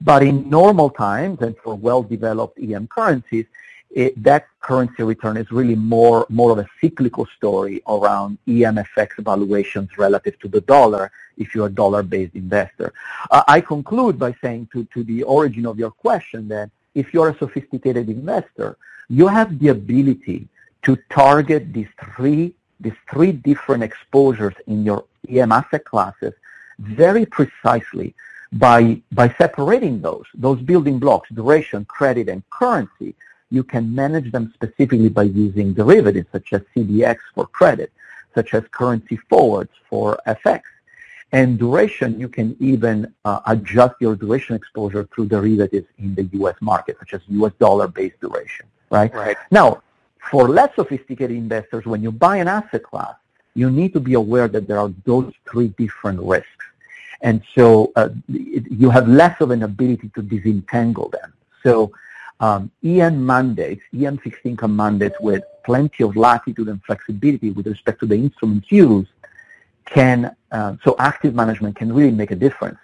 But 0.00 0.22
in 0.22 0.48
normal 0.48 0.88
times 0.90 1.42
and 1.42 1.56
for 1.58 1.74
well-developed 1.74 2.58
EM 2.58 2.88
currencies, 2.88 3.44
it, 3.92 4.20
that 4.22 4.46
currency 4.60 5.02
return 5.02 5.36
is 5.36 5.50
really 5.50 5.74
more, 5.74 6.26
more 6.28 6.50
of 6.50 6.58
a 6.58 6.66
cyclical 6.80 7.26
story 7.36 7.82
around 7.86 8.38
EMFX 8.48 9.22
valuations 9.22 9.98
relative 9.98 10.38
to 10.40 10.48
the 10.48 10.62
dollar 10.62 11.12
if 11.36 11.54
you're 11.54 11.66
a 11.66 11.70
dollar-based 11.70 12.34
investor. 12.34 12.92
Uh, 13.30 13.42
I 13.48 13.60
conclude 13.60 14.18
by 14.18 14.34
saying 14.40 14.68
to, 14.72 14.84
to 14.94 15.04
the 15.04 15.22
origin 15.24 15.66
of 15.66 15.78
your 15.78 15.90
question 15.90 16.48
that 16.48 16.70
if 16.94 17.12
you're 17.12 17.30
a 17.30 17.38
sophisticated 17.38 18.08
investor, 18.08 18.76
you 19.08 19.26
have 19.28 19.58
the 19.58 19.68
ability 19.68 20.48
to 20.82 20.96
target 21.10 21.72
these 21.72 21.88
three, 22.16 22.54
these 22.80 22.96
three 23.10 23.32
different 23.32 23.82
exposures 23.82 24.54
in 24.66 24.84
your 24.84 25.04
EM 25.28 25.52
asset 25.52 25.84
classes 25.84 26.32
very 26.78 27.26
precisely 27.26 28.14
by, 28.52 29.00
by 29.12 29.28
separating 29.34 30.00
those, 30.00 30.24
those 30.34 30.60
building 30.60 30.98
blocks, 30.98 31.28
duration, 31.30 31.84
credit, 31.84 32.28
and 32.28 32.42
currency, 32.50 33.14
you 33.52 33.62
can 33.62 33.94
manage 33.94 34.32
them 34.32 34.50
specifically 34.54 35.10
by 35.10 35.24
using 35.24 35.74
derivatives 35.74 36.28
such 36.32 36.52
as 36.54 36.62
CDX 36.74 37.18
for 37.34 37.46
credit, 37.46 37.92
such 38.34 38.54
as 38.54 38.62
currency 38.70 39.16
forwards 39.28 39.70
for 39.88 40.18
FX. 40.26 40.62
And 41.32 41.58
duration, 41.58 42.18
you 42.18 42.28
can 42.28 42.56
even 42.60 43.12
uh, 43.26 43.40
adjust 43.46 43.94
your 44.00 44.16
duration 44.16 44.56
exposure 44.56 45.06
through 45.12 45.26
derivatives 45.26 45.86
in 45.98 46.14
the 46.14 46.24
U.S. 46.40 46.56
market, 46.60 46.98
such 46.98 47.12
as 47.14 47.20
U.S. 47.28 47.52
dollar-based 47.58 48.20
duration, 48.20 48.66
right? 48.90 49.12
Right. 49.14 49.36
Now, 49.50 49.82
for 50.30 50.48
less 50.48 50.74
sophisticated 50.74 51.36
investors, 51.36 51.84
when 51.84 52.02
you 52.02 52.10
buy 52.10 52.36
an 52.38 52.48
asset 52.48 52.82
class, 52.82 53.16
you 53.54 53.70
need 53.70 53.92
to 53.92 54.00
be 54.00 54.14
aware 54.14 54.48
that 54.48 54.66
there 54.66 54.78
are 54.78 54.92
those 55.04 55.32
three 55.50 55.68
different 55.82 56.20
risks. 56.20 56.64
And 57.20 57.42
so 57.54 57.92
uh, 57.96 58.08
you 58.28 58.88
have 58.90 59.08
less 59.08 59.40
of 59.40 59.50
an 59.50 59.62
ability 59.62 60.10
to 60.14 60.22
disentangle 60.22 61.08
them. 61.10 61.32
So 61.62 61.92
um, 62.42 62.70
EM 62.84 63.24
mandates, 63.24 63.82
EM 63.96 64.18
fixed 64.18 64.44
income 64.44 64.74
mandates 64.74 65.14
with 65.20 65.44
plenty 65.64 66.02
of 66.02 66.16
latitude 66.16 66.68
and 66.68 66.82
flexibility 66.84 67.52
with 67.52 67.68
respect 67.68 68.00
to 68.00 68.06
the 68.06 68.16
instruments 68.16 68.70
used 68.70 69.12
can, 69.86 70.34
uh, 70.50 70.74
so 70.84 70.96
active 70.98 71.34
management 71.34 71.76
can 71.76 71.92
really 71.92 72.10
make 72.10 72.32
a 72.32 72.36
difference 72.36 72.78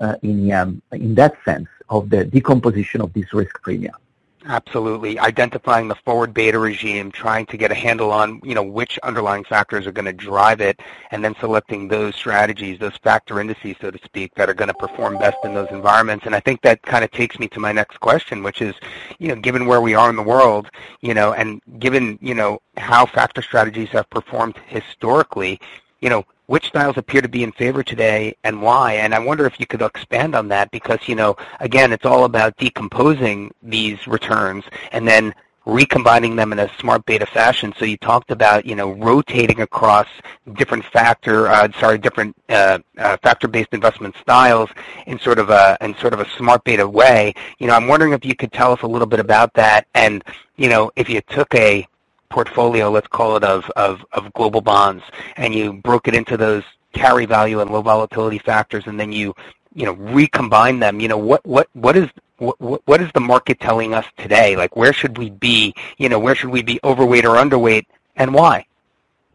uh, 0.00 0.16
in, 0.22 0.50
EM 0.50 0.80
in 0.92 1.14
that 1.14 1.36
sense 1.44 1.68
of 1.90 2.08
the 2.08 2.24
decomposition 2.24 3.02
of 3.02 3.12
this 3.12 3.32
risk 3.34 3.60
premium. 3.62 3.94
Absolutely. 4.44 5.20
Identifying 5.20 5.86
the 5.86 5.94
forward 5.94 6.34
beta 6.34 6.58
regime, 6.58 7.12
trying 7.12 7.46
to 7.46 7.56
get 7.56 7.70
a 7.70 7.74
handle 7.74 8.10
on, 8.10 8.40
you 8.42 8.56
know, 8.56 8.62
which 8.62 8.98
underlying 9.04 9.44
factors 9.44 9.86
are 9.86 9.92
going 9.92 10.06
to 10.06 10.12
drive 10.12 10.60
it, 10.60 10.80
and 11.12 11.24
then 11.24 11.36
selecting 11.38 11.86
those 11.86 12.16
strategies, 12.16 12.78
those 12.80 12.96
factor 12.96 13.38
indices, 13.38 13.76
so 13.80 13.92
to 13.92 13.98
speak, 14.04 14.34
that 14.34 14.50
are 14.50 14.54
going 14.54 14.66
to 14.68 14.74
perform 14.74 15.16
best 15.18 15.36
in 15.44 15.54
those 15.54 15.68
environments. 15.70 16.26
And 16.26 16.34
I 16.34 16.40
think 16.40 16.60
that 16.62 16.82
kind 16.82 17.04
of 17.04 17.12
takes 17.12 17.38
me 17.38 17.46
to 17.48 17.60
my 17.60 17.70
next 17.70 18.00
question, 18.00 18.42
which 18.42 18.60
is, 18.60 18.74
you 19.20 19.28
know, 19.28 19.36
given 19.36 19.66
where 19.66 19.80
we 19.80 19.94
are 19.94 20.10
in 20.10 20.16
the 20.16 20.22
world, 20.22 20.68
you 21.02 21.14
know, 21.14 21.34
and 21.34 21.62
given, 21.78 22.18
you 22.20 22.34
know, 22.34 22.60
how 22.76 23.06
factor 23.06 23.42
strategies 23.42 23.90
have 23.90 24.10
performed 24.10 24.56
historically, 24.66 25.60
you 26.00 26.10
know, 26.10 26.24
which 26.52 26.66
styles 26.66 26.98
appear 26.98 27.22
to 27.22 27.28
be 27.28 27.42
in 27.42 27.50
favor 27.50 27.82
today 27.82 28.36
and 28.44 28.60
why? 28.60 28.92
And 28.92 29.14
I 29.14 29.18
wonder 29.18 29.46
if 29.46 29.58
you 29.58 29.66
could 29.66 29.80
expand 29.80 30.34
on 30.34 30.48
that 30.48 30.70
because, 30.70 30.98
you 31.06 31.14
know, 31.14 31.34
again, 31.60 31.94
it's 31.94 32.04
all 32.04 32.26
about 32.26 32.58
decomposing 32.58 33.50
these 33.62 34.06
returns 34.06 34.62
and 34.90 35.08
then 35.08 35.34
recombining 35.64 36.36
them 36.36 36.52
in 36.52 36.58
a 36.58 36.70
smart 36.78 37.06
beta 37.06 37.24
fashion. 37.24 37.72
So 37.78 37.86
you 37.86 37.96
talked 37.96 38.30
about, 38.30 38.66
you 38.66 38.74
know, 38.74 38.90
rotating 38.90 39.62
across 39.62 40.06
different 40.52 40.84
factor, 40.84 41.48
uh, 41.48 41.72
sorry, 41.80 41.96
different 41.96 42.36
uh, 42.50 42.80
uh, 42.98 43.16
factor-based 43.22 43.72
investment 43.72 44.14
styles 44.20 44.68
in 45.06 45.18
sort 45.18 45.38
of 45.38 45.48
a 45.48 45.78
in 45.80 45.94
sort 45.96 46.12
of 46.12 46.20
a 46.20 46.28
smart 46.36 46.64
beta 46.64 46.86
way. 46.86 47.32
You 47.60 47.68
know, 47.68 47.74
I'm 47.74 47.88
wondering 47.88 48.12
if 48.12 48.26
you 48.26 48.34
could 48.34 48.52
tell 48.52 48.72
us 48.72 48.82
a 48.82 48.86
little 48.86 49.08
bit 49.08 49.20
about 49.20 49.54
that, 49.54 49.86
and 49.94 50.22
you 50.56 50.68
know, 50.68 50.90
if 50.96 51.08
you 51.08 51.22
took 51.22 51.54
a 51.54 51.88
portfolio, 52.32 52.90
let's 52.90 53.06
call 53.08 53.36
it, 53.36 53.44
of, 53.44 53.70
of, 53.76 54.04
of 54.12 54.32
global 54.32 54.60
bonds, 54.60 55.04
and 55.36 55.54
you 55.54 55.72
broke 55.72 56.08
it 56.08 56.14
into 56.14 56.36
those 56.36 56.64
carry 56.92 57.26
value 57.26 57.60
and 57.60 57.70
low 57.70 57.82
volatility 57.82 58.38
factors, 58.38 58.84
and 58.86 58.98
then 58.98 59.12
you, 59.12 59.34
you 59.74 59.84
know, 59.86 59.92
recombine 59.92 60.80
them, 60.80 61.00
you 61.00 61.08
know, 61.08 61.18
what, 61.18 61.44
what, 61.46 61.68
what 61.74 61.96
is, 61.96 62.08
what, 62.38 62.86
what 62.86 63.00
is 63.00 63.10
the 63.14 63.20
market 63.20 63.60
telling 63.60 63.94
us 63.94 64.06
today? 64.16 64.56
Like, 64.56 64.76
where 64.76 64.92
should 64.92 65.16
we 65.18 65.30
be? 65.30 65.74
You 65.98 66.08
know, 66.08 66.18
where 66.18 66.34
should 66.34 66.50
we 66.50 66.62
be 66.62 66.80
overweight 66.82 67.24
or 67.24 67.36
underweight, 67.36 67.86
and 68.16 68.34
why? 68.34 68.66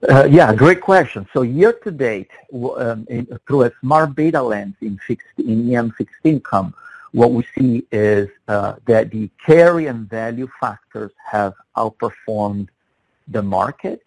Uh, 0.08 0.26
yeah, 0.30 0.54
great 0.54 0.82
question. 0.82 1.28
So 1.34 1.42
year 1.42 1.74
to 1.74 1.92
date, 1.92 2.30
um, 2.54 3.08
in, 3.10 3.26
through 3.48 3.64
a 3.64 3.72
smart 3.82 4.16
beta 4.16 4.42
lens 4.42 4.76
in 4.82 5.00
fixed 5.00 5.28
in 5.40 5.74
EM 5.74 5.92
fixed 5.92 6.24
income, 6.24 6.76
what 7.14 7.32
we 7.32 7.44
see 7.58 7.84
is 7.92 8.30
uh, 8.48 8.76
that 8.86 9.10
the 9.10 9.30
carry 9.44 9.88
and 9.88 10.08
value 10.08 10.48
factors 10.60 11.12
have 11.26 11.56
outperformed 11.76 12.68
the 13.28 13.42
market 13.42 14.02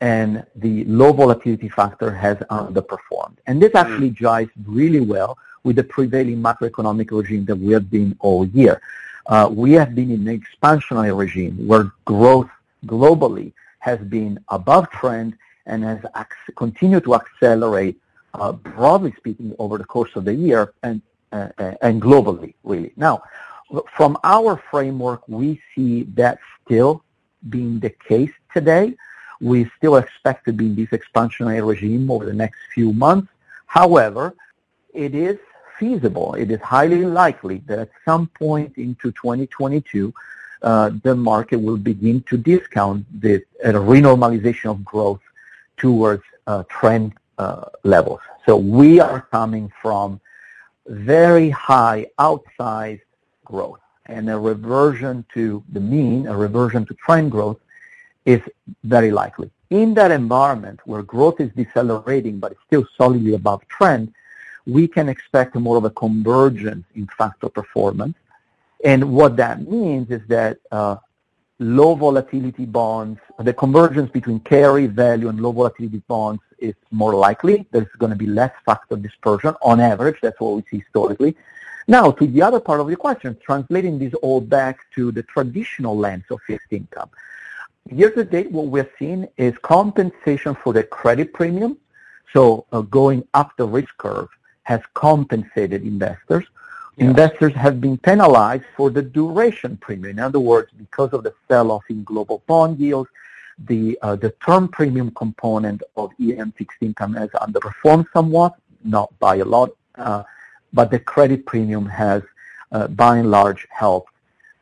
and 0.00 0.44
the 0.56 0.84
low 0.84 1.12
volatility 1.12 1.68
factor 1.68 2.10
has 2.10 2.38
underperformed. 2.50 3.36
And 3.46 3.60
this 3.62 3.74
actually 3.74 4.10
mm. 4.10 4.16
jives 4.16 4.50
really 4.66 5.00
well 5.00 5.36
with 5.62 5.76
the 5.76 5.84
prevailing 5.84 6.42
macroeconomic 6.42 7.10
regime 7.10 7.44
that 7.46 7.56
we 7.56 7.72
have 7.72 7.90
been 7.90 8.16
all 8.20 8.46
year. 8.46 8.80
Uh, 9.26 9.48
we 9.52 9.72
have 9.72 9.94
been 9.94 10.10
in 10.10 10.26
an 10.26 10.40
expansionary 10.40 11.16
regime 11.16 11.66
where 11.66 11.92
growth 12.06 12.48
globally 12.86 13.52
has 13.80 13.98
been 13.98 14.42
above 14.48 14.90
trend 14.90 15.36
and 15.66 15.84
has 15.84 16.00
ac- 16.16 16.52
continued 16.56 17.04
to 17.04 17.14
accelerate, 17.14 18.00
uh, 18.34 18.52
broadly 18.52 19.12
speaking, 19.18 19.54
over 19.58 19.76
the 19.76 19.84
course 19.84 20.10
of 20.16 20.24
the 20.24 20.34
year 20.34 20.72
and, 20.82 21.02
uh, 21.32 21.48
and 21.82 22.00
globally, 22.00 22.54
really. 22.64 22.92
Now, 22.96 23.22
from 23.96 24.16
our 24.24 24.60
framework, 24.70 25.28
we 25.28 25.60
see 25.74 26.04
that 26.14 26.38
still 26.64 27.04
being 27.48 27.80
the 27.80 27.90
case 27.90 28.32
today. 28.52 28.96
We 29.40 29.70
still 29.78 29.96
expect 29.96 30.44
to 30.46 30.52
be 30.52 30.66
in 30.66 30.74
this 30.76 30.90
expansionary 30.90 31.66
regime 31.66 32.10
over 32.10 32.26
the 32.26 32.32
next 32.32 32.58
few 32.74 32.92
months. 32.92 33.28
However, 33.66 34.34
it 34.92 35.14
is 35.14 35.38
feasible, 35.78 36.34
it 36.34 36.50
is 36.50 36.60
highly 36.60 37.04
likely 37.04 37.62
that 37.66 37.78
at 37.78 37.90
some 38.04 38.26
point 38.38 38.76
into 38.76 39.12
2022, 39.12 40.12
uh, 40.62 40.90
the 41.02 41.14
market 41.14 41.56
will 41.56 41.78
begin 41.78 42.22
to 42.24 42.36
discount 42.36 43.06
the 43.22 43.42
uh, 43.64 43.68
renormalization 43.68 44.70
of 44.70 44.84
growth 44.84 45.20
towards 45.78 46.22
uh, 46.46 46.62
trend 46.68 47.14
uh, 47.38 47.64
levels. 47.82 48.20
So 48.44 48.56
we 48.56 49.00
are 49.00 49.22
coming 49.32 49.72
from 49.80 50.20
very 50.86 51.48
high 51.48 52.06
outsized 52.18 53.00
growth 53.44 53.80
and 54.10 54.28
a 54.28 54.38
reversion 54.38 55.24
to 55.34 55.62
the 55.72 55.80
mean, 55.80 56.26
a 56.26 56.36
reversion 56.36 56.84
to 56.86 56.94
trend 56.94 57.30
growth, 57.30 57.58
is 58.26 58.40
very 58.84 59.10
likely. 59.10 59.50
In 59.70 59.94
that 59.94 60.10
environment 60.10 60.80
where 60.84 61.02
growth 61.02 61.40
is 61.40 61.50
decelerating 61.52 62.38
but 62.38 62.52
it's 62.52 62.60
still 62.66 62.86
solidly 62.96 63.34
above 63.34 63.66
trend, 63.68 64.12
we 64.66 64.86
can 64.86 65.08
expect 65.08 65.54
more 65.54 65.76
of 65.76 65.84
a 65.84 65.90
convergence 65.90 66.84
in 66.94 67.06
factor 67.18 67.48
performance. 67.48 68.16
And 68.84 69.12
what 69.12 69.36
that 69.36 69.66
means 69.66 70.10
is 70.10 70.22
that 70.28 70.58
uh, 70.70 70.96
low 71.58 71.94
volatility 71.94 72.66
bonds, 72.66 73.20
the 73.38 73.52
convergence 73.52 74.10
between 74.10 74.40
carry 74.40 74.86
value 74.86 75.28
and 75.28 75.40
low 75.40 75.52
volatility 75.52 76.02
bonds 76.08 76.42
is 76.58 76.74
more 76.90 77.14
likely. 77.14 77.66
There's 77.70 77.88
going 77.98 78.10
to 78.10 78.16
be 78.16 78.26
less 78.26 78.52
factor 78.66 78.96
dispersion 78.96 79.54
on 79.62 79.80
average. 79.80 80.18
That's 80.20 80.40
what 80.40 80.56
we 80.56 80.62
see 80.70 80.78
historically. 80.78 81.36
Now, 81.90 82.10
to 82.12 82.26
the 82.26 82.40
other 82.40 82.60
part 82.60 82.80
of 82.80 82.86
the 82.86 82.96
question, 82.96 83.36
translating 83.44 83.98
this 83.98 84.14
all 84.26 84.40
back 84.40 84.76
to 84.94 85.10
the 85.10 85.24
traditional 85.24 85.96
lens 85.96 86.24
of 86.30 86.40
fixed 86.46 86.72
income. 86.72 87.10
Year 87.90 88.10
to 88.12 88.24
date, 88.24 88.50
what 88.52 88.66
we're 88.66 88.90
seeing 88.98 89.28
is 89.36 89.54
compensation 89.62 90.54
for 90.54 90.72
the 90.72 90.84
credit 90.84 91.32
premium. 91.32 91.76
So 92.32 92.42
uh, 92.70 92.82
going 92.82 93.26
up 93.34 93.56
the 93.56 93.66
risk 93.66 93.92
curve 93.98 94.28
has 94.62 94.80
compensated 94.94 95.82
investors 95.82 96.46
Investors 97.00 97.54
have 97.54 97.80
been 97.80 97.96
penalized 97.96 98.64
for 98.76 98.90
the 98.90 99.00
duration 99.00 99.78
premium. 99.78 100.18
In 100.18 100.18
other 100.18 100.38
words, 100.38 100.70
because 100.76 101.14
of 101.14 101.22
the 101.24 101.32
sell-off 101.48 101.84
in 101.88 102.04
global 102.04 102.42
bond 102.46 102.78
yields, 102.78 103.08
the 103.66 103.98
uh, 104.02 104.16
the 104.16 104.30
term 104.44 104.68
premium 104.68 105.10
component 105.12 105.82
of 105.96 106.10
EM 106.20 106.52
fixed 106.52 106.78
income 106.82 107.14
has 107.14 107.30
underperformed 107.30 108.06
somewhat, 108.12 108.54
not 108.84 109.18
by 109.18 109.36
a 109.36 109.44
lot, 109.44 109.70
uh, 109.96 110.22
but 110.72 110.90
the 110.90 110.98
credit 110.98 111.46
premium 111.46 111.86
has, 111.86 112.22
uh, 112.72 112.86
by 112.88 113.18
and 113.18 113.30
large, 113.30 113.66
helped 113.70 114.12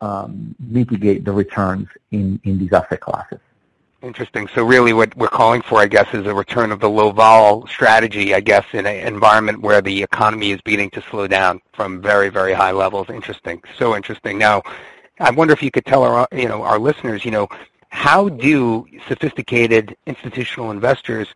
um, 0.00 0.55
mitigate 0.59 1.25
the 1.25 1.33
returns 1.33 1.88
in, 2.12 2.41
in 2.45 2.59
these 2.59 2.73
asset 2.73 3.00
classes. 3.00 3.41
Interesting. 4.00 4.47
So 4.55 4.65
really 4.65 4.93
what 4.93 5.17
we're 5.17 5.27
calling 5.27 5.61
for, 5.61 5.81
I 5.81 5.88
guess, 5.88 6.07
is 6.15 6.25
a 6.25 6.35
return 6.35 6.71
of 6.71 6.79
the 6.79 6.88
low 6.88 7.11
vol 7.11 7.67
strategy, 7.67 8.33
I 8.33 8.38
guess, 8.38 8.65
in 8.73 8.87
an 8.87 9.07
environment 9.07 9.61
where 9.61 9.83
the 9.83 10.05
economy 10.05 10.53
is 10.53 10.61
beginning 10.61 10.91
to 10.91 11.03
slow 11.11 11.27
down 11.27 11.61
from 11.73 12.00
very, 12.00 12.29
very 12.29 12.53
high 12.53 12.71
levels. 12.71 13.11
Interesting. 13.11 13.61
So 13.77 13.97
interesting. 13.97 14.38
Now, 14.38 14.62
I 15.19 15.33
wonder 15.33 15.53
if 15.53 15.65
you 15.65 15.73
could 15.73 15.85
tell 15.85 16.05
our, 16.05 16.29
you 16.31 16.47
know, 16.47 16.62
our 16.62 16.79
listeners, 16.79 17.25
you 17.25 17.33
know, 17.33 17.49
how 17.88 18.29
do 18.29 18.87
sophisticated 19.09 19.97
institutional 20.07 20.71
investors 20.71 21.27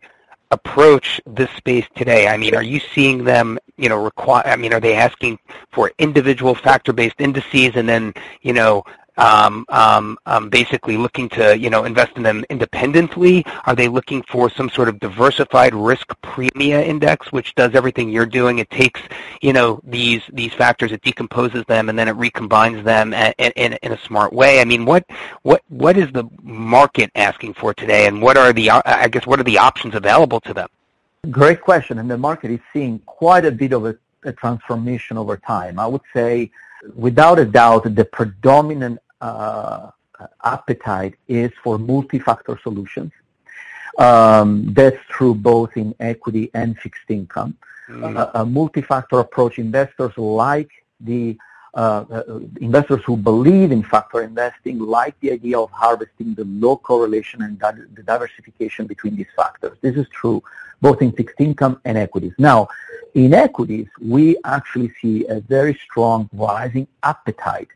approach 0.53 1.19
this 1.25 1.49
space 1.51 1.85
today? 1.95 2.27
I 2.27 2.37
mean, 2.37 2.55
are 2.55 2.63
you 2.63 2.79
seeing 2.79 3.23
them, 3.23 3.59
you 3.77 3.89
know, 3.89 3.97
require, 3.97 4.45
I 4.45 4.55
mean, 4.55 4.73
are 4.73 4.79
they 4.79 4.95
asking 4.95 5.39
for 5.71 5.91
individual 5.99 6.55
factor-based 6.55 7.19
indices 7.19 7.71
and 7.75 7.89
then, 7.89 8.13
you 8.41 8.53
know, 8.53 8.83
um, 9.17 9.65
um, 9.69 10.17
um, 10.25 10.49
basically 10.49 10.97
looking 10.97 11.29
to 11.29 11.57
you 11.57 11.69
know 11.69 11.83
invest 11.85 12.13
in 12.15 12.23
them 12.23 12.45
independently? 12.49 13.45
Are 13.65 13.75
they 13.75 13.87
looking 13.87 14.23
for 14.23 14.49
some 14.49 14.69
sort 14.69 14.89
of 14.89 14.99
diversified 14.99 15.73
risk 15.73 16.07
premia 16.21 16.85
index, 16.85 17.31
which 17.31 17.55
does 17.55 17.75
everything 17.75 18.09
you're 18.09 18.25
doing? 18.25 18.59
It 18.59 18.69
takes 18.69 19.01
you 19.41 19.53
know 19.53 19.81
these 19.83 20.21
these 20.31 20.53
factors, 20.53 20.91
it 20.91 21.01
decomposes 21.01 21.63
them, 21.65 21.89
and 21.89 21.97
then 21.97 22.07
it 22.07 22.15
recombines 22.15 22.83
them 22.83 23.13
in, 23.13 23.51
in, 23.55 23.73
in 23.73 23.91
a 23.91 23.97
smart 23.99 24.33
way. 24.33 24.61
I 24.61 24.65
mean, 24.65 24.85
what 24.85 25.05
what 25.43 25.61
what 25.69 25.97
is 25.97 26.11
the 26.11 26.27
market 26.41 27.11
asking 27.15 27.53
for 27.55 27.73
today, 27.73 28.07
and 28.07 28.21
what 28.21 28.37
are 28.37 28.53
the 28.53 28.69
I 28.71 29.07
guess 29.07 29.27
what 29.27 29.39
are 29.39 29.43
the 29.43 29.57
options 29.57 29.95
available 29.95 30.39
to 30.41 30.53
them? 30.53 30.69
Great 31.29 31.61
question, 31.61 31.99
and 31.99 32.09
the 32.11 32.17
market 32.17 32.51
is 32.51 32.59
seeing 32.73 32.99
quite 32.99 33.45
a 33.45 33.51
bit 33.51 33.71
of 33.71 33.85
a, 33.85 33.95
a 34.25 34.33
transformation 34.33 35.17
over 35.17 35.37
time. 35.37 35.79
I 35.79 35.87
would 35.87 36.01
say 36.13 36.51
without 36.95 37.39
a 37.39 37.45
doubt, 37.45 37.95
the 37.95 38.05
predominant 38.05 38.99
uh, 39.23 39.91
appetite 40.43 41.15
is 41.27 41.51
for 41.63 41.77
multi-factor 41.77 42.55
solutions. 42.61 43.11
Um, 43.97 44.49
that's 44.73 45.01
true 45.15 45.35
both 45.35 45.71
in 45.83 45.93
equity 45.99 46.49
and 46.53 46.77
fixed 46.83 47.09
income. 47.09 47.51
Mm. 47.87 48.17
Uh, 48.17 48.31
a 48.41 48.45
multi-factor 48.45 49.19
approach, 49.19 49.59
investors 49.59 50.13
like 50.17 50.71
the 50.99 51.37
uh, 51.75 52.05
uh, 52.11 52.39
investors 52.61 53.01
who 53.03 53.17
believe 53.17 53.71
in 53.71 53.81
factor 53.81 54.21
investing 54.21 54.77
like 54.79 55.19
the 55.21 55.31
idea 55.31 55.57
of 55.57 55.71
harvesting 55.71 56.35
the 56.35 56.45
low 56.45 56.77
correlation 56.77 57.41
and 57.41 57.57
di- 57.57 57.87
the 57.95 58.03
diversification 58.03 58.85
between 58.85 59.15
these 59.15 59.31
factors. 59.35 59.75
This 59.81 59.95
is 59.95 60.07
true 60.09 60.43
both 60.81 61.01
in 61.01 61.11
fixed 61.13 61.39
income 61.39 61.79
and 61.85 61.97
equities. 61.97 62.33
Now, 62.37 62.67
in 63.15 63.33
equities, 63.33 63.87
we 63.99 64.37
actually 64.43 64.91
see 65.01 65.25
a 65.27 65.39
very 65.39 65.75
strong 65.85 66.29
rising 66.33 66.87
appetite 67.03 67.69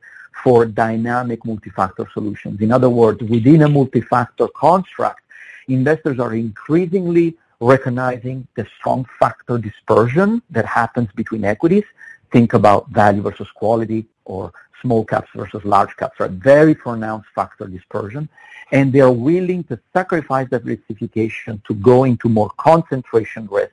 for 0.43 0.65
dynamic 0.65 1.43
multi-factor 1.45 2.07
solutions. 2.13 2.61
In 2.61 2.71
other 2.71 2.89
words, 2.89 3.21
within 3.21 3.63
a 3.63 3.69
multi-factor 3.69 4.47
construct, 4.49 5.21
investors 5.67 6.19
are 6.19 6.33
increasingly 6.33 7.35
recognizing 7.59 8.47
the 8.55 8.65
strong 8.77 9.05
factor 9.19 9.57
dispersion 9.57 10.41
that 10.49 10.65
happens 10.65 11.09
between 11.15 11.43
equities. 11.43 11.83
Think 12.31 12.53
about 12.53 12.89
value 12.89 13.21
versus 13.21 13.49
quality 13.51 14.05
or 14.25 14.51
small 14.81 15.03
caps 15.03 15.29
versus 15.35 15.63
large 15.65 15.95
caps, 15.97 16.19
right? 16.19 16.29
Very 16.29 16.75
pronounced 16.75 17.29
factor 17.33 17.65
dispersion. 17.67 18.29
And 18.71 18.93
they're 18.93 19.11
willing 19.11 19.63
to 19.65 19.79
sacrifice 19.93 20.47
that 20.51 20.65
diversification 20.65 21.61
to 21.67 21.73
go 21.73 22.03
into 22.03 22.29
more 22.29 22.51
concentration 22.57 23.47
risk 23.49 23.71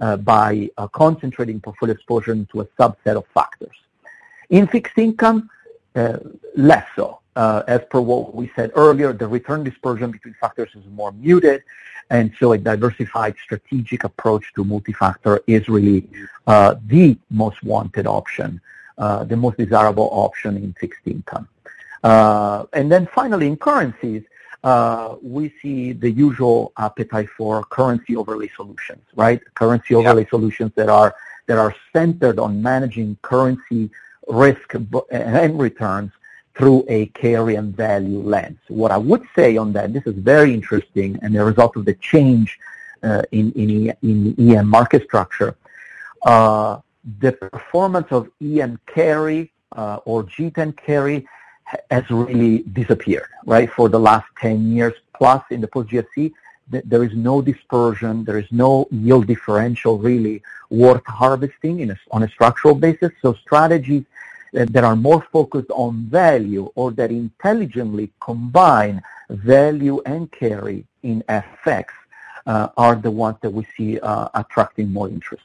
uh, 0.00 0.16
by 0.16 0.70
uh, 0.78 0.86
concentrating 0.88 1.60
portfolio 1.60 1.94
exposure 1.94 2.32
into 2.32 2.60
a 2.60 2.64
subset 2.78 3.16
of 3.16 3.26
factors. 3.34 3.76
In 4.48 4.66
fixed 4.66 4.98
income, 4.98 5.50
less 6.54 6.86
so. 6.96 7.20
Uh, 7.36 7.62
as 7.68 7.80
per 7.90 8.00
what 8.00 8.34
we 8.34 8.50
said 8.56 8.72
earlier, 8.74 9.12
the 9.12 9.26
return 9.26 9.62
dispersion 9.62 10.10
between 10.10 10.34
factors 10.34 10.68
is 10.74 10.84
more 10.90 11.12
muted, 11.12 11.62
and 12.10 12.32
so 12.40 12.52
a 12.52 12.58
diversified 12.58 13.34
strategic 13.42 14.02
approach 14.04 14.52
to 14.54 14.64
multi-factor 14.64 15.40
is 15.46 15.68
really 15.68 16.08
uh, 16.48 16.74
the 16.86 17.16
most 17.30 17.62
wanted 17.62 18.06
option, 18.06 18.60
uh, 18.98 19.22
the 19.24 19.36
most 19.36 19.56
desirable 19.56 20.08
option 20.12 20.56
in 20.56 20.74
fixed 20.74 21.06
income. 21.06 21.48
Uh, 22.02 22.64
and 22.72 22.90
then 22.90 23.06
finally, 23.14 23.46
in 23.46 23.56
currencies, 23.56 24.24
uh, 24.64 25.14
we 25.22 25.54
see 25.62 25.92
the 25.92 26.10
usual 26.10 26.72
appetite 26.78 27.28
for 27.30 27.62
currency 27.64 28.16
overlay 28.16 28.50
solutions, 28.56 29.02
right? 29.14 29.40
Currency 29.54 29.94
overlay 29.94 30.24
yeah. 30.24 30.30
solutions 30.30 30.72
that 30.74 30.88
are 30.88 31.14
that 31.46 31.58
are 31.58 31.74
centered 31.92 32.38
on 32.38 32.60
managing 32.62 33.16
currency 33.22 33.90
risk 34.30 34.74
and 35.10 35.60
returns 35.60 36.12
through 36.56 36.84
a 36.88 37.06
carry 37.06 37.54
and 37.54 37.74
value 37.74 38.20
lens. 38.20 38.58
What 38.68 38.90
I 38.90 38.96
would 38.98 39.22
say 39.34 39.56
on 39.56 39.72
that, 39.72 39.92
this 39.92 40.06
is 40.06 40.14
very 40.14 40.52
interesting 40.52 41.18
and 41.22 41.34
the 41.34 41.44
result 41.44 41.76
of 41.76 41.84
the 41.84 41.94
change 41.94 42.58
uh, 43.02 43.22
in, 43.32 43.52
in, 43.52 43.94
in 44.02 44.50
EM 44.56 44.66
market 44.68 45.04
structure. 45.04 45.56
Uh, 46.22 46.80
the 47.20 47.32
performance 47.32 48.08
of 48.10 48.28
EM 48.42 48.78
carry 48.86 49.50
uh, 49.72 50.00
or 50.04 50.24
G10 50.24 50.76
carry 50.76 51.26
has 51.90 52.04
really 52.10 52.58
disappeared, 52.58 53.28
right? 53.46 53.70
For 53.70 53.88
the 53.88 53.98
last 53.98 54.26
10 54.40 54.72
years 54.72 54.92
plus 55.16 55.42
in 55.50 55.60
the 55.60 55.68
post-GFC, 55.68 56.32
there 56.70 57.04
is 57.04 57.14
no 57.14 57.42
dispersion, 57.42 58.24
there 58.24 58.38
is 58.38 58.50
no 58.50 58.86
yield 58.90 59.26
differential 59.26 59.98
really 59.98 60.42
worth 60.70 61.04
harvesting 61.06 61.90
a, 61.90 61.96
on 62.12 62.22
a 62.22 62.28
structural 62.28 62.74
basis. 62.74 63.10
So 63.22 63.34
strategies 63.34 64.04
that 64.52 64.84
are 64.84 64.96
more 64.96 65.22
focused 65.32 65.70
on 65.70 66.04
value 66.06 66.70
or 66.74 66.90
that 66.92 67.10
intelligently 67.10 68.10
combine 68.20 69.02
value 69.28 70.00
and 70.06 70.30
carry 70.32 70.84
in 71.02 71.22
FX 71.28 71.86
uh, 72.46 72.68
are 72.76 72.96
the 72.96 73.10
ones 73.10 73.36
that 73.42 73.50
we 73.50 73.64
see 73.76 74.00
uh, 74.00 74.28
attracting 74.34 74.92
more 74.92 75.08
interest. 75.08 75.44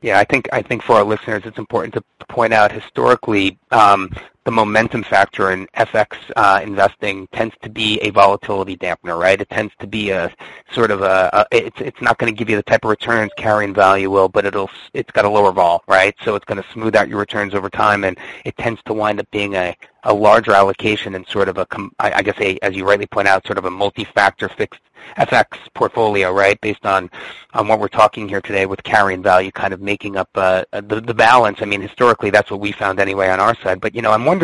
Yeah, 0.00 0.18
I 0.18 0.24
think 0.24 0.48
I 0.52 0.62
think 0.62 0.82
for 0.82 0.94
our 0.94 1.04
listeners, 1.04 1.42
it's 1.44 1.58
important 1.58 1.94
to 1.94 2.26
point 2.26 2.52
out 2.52 2.70
historically 2.70 3.58
um, 3.72 4.10
the 4.48 4.52
momentum 4.52 5.02
factor 5.02 5.50
in 5.50 5.66
FX 5.76 6.16
uh, 6.34 6.58
investing 6.62 7.28
tends 7.32 7.54
to 7.60 7.68
be 7.68 7.98
a 8.00 8.08
volatility 8.08 8.78
dampener, 8.78 9.20
right? 9.20 9.38
It 9.38 9.50
tends 9.50 9.74
to 9.78 9.86
be 9.86 10.08
a 10.08 10.32
sort 10.72 10.90
of 10.90 11.02
a, 11.02 11.28
a 11.34 11.46
it's 11.66 11.78
it's 11.82 12.00
not 12.00 12.16
going 12.16 12.32
to 12.32 12.38
give 12.38 12.48
you 12.48 12.56
the 12.56 12.62
type 12.62 12.82
of 12.82 12.88
returns 12.88 13.30
carrying 13.36 13.74
value 13.74 14.08
will, 14.10 14.30
but 14.30 14.46
it'll 14.46 14.70
it's 14.94 15.10
got 15.10 15.26
a 15.26 15.28
lower 15.28 15.52
vol, 15.52 15.84
right? 15.86 16.14
So 16.24 16.34
it's 16.34 16.46
going 16.46 16.62
to 16.62 16.68
smooth 16.70 16.96
out 16.96 17.10
your 17.10 17.18
returns 17.18 17.52
over 17.52 17.68
time, 17.68 18.04
and 18.04 18.18
it 18.46 18.56
tends 18.56 18.82
to 18.84 18.94
wind 18.94 19.20
up 19.20 19.30
being 19.30 19.54
a 19.54 19.76
a 20.04 20.14
larger 20.14 20.52
allocation 20.52 21.14
in 21.14 21.26
sort 21.26 21.50
of 21.50 21.58
a 21.58 21.66
I 21.98 22.22
guess 22.22 22.40
a 22.40 22.58
as 22.62 22.74
you 22.74 22.86
rightly 22.88 23.06
point 23.06 23.28
out, 23.28 23.44
sort 23.44 23.58
of 23.58 23.66
a 23.66 23.70
multi-factor 23.70 24.48
fixed 24.48 24.80
FX 25.16 25.58
portfolio, 25.74 26.32
right? 26.32 26.60
Based 26.60 26.84
on 26.84 27.10
on 27.54 27.66
what 27.66 27.80
we're 27.80 27.88
talking 27.88 28.28
here 28.28 28.40
today 28.40 28.66
with 28.66 28.82
carrying 28.82 29.22
value 29.22 29.50
kind 29.50 29.72
of 29.72 29.80
making 29.80 30.16
up 30.16 30.28
uh, 30.34 30.64
the 30.72 31.00
the 31.00 31.14
balance. 31.14 31.58
I 31.60 31.64
mean, 31.64 31.80
historically, 31.80 32.30
that's 32.30 32.50
what 32.50 32.60
we 32.60 32.72
found 32.72 33.00
anyway 33.00 33.28
on 33.28 33.40
our 33.40 33.56
side. 33.56 33.80
But 33.80 33.94
you 33.94 34.02
know, 34.02 34.12
I'm 34.12 34.24
wondering, 34.24 34.37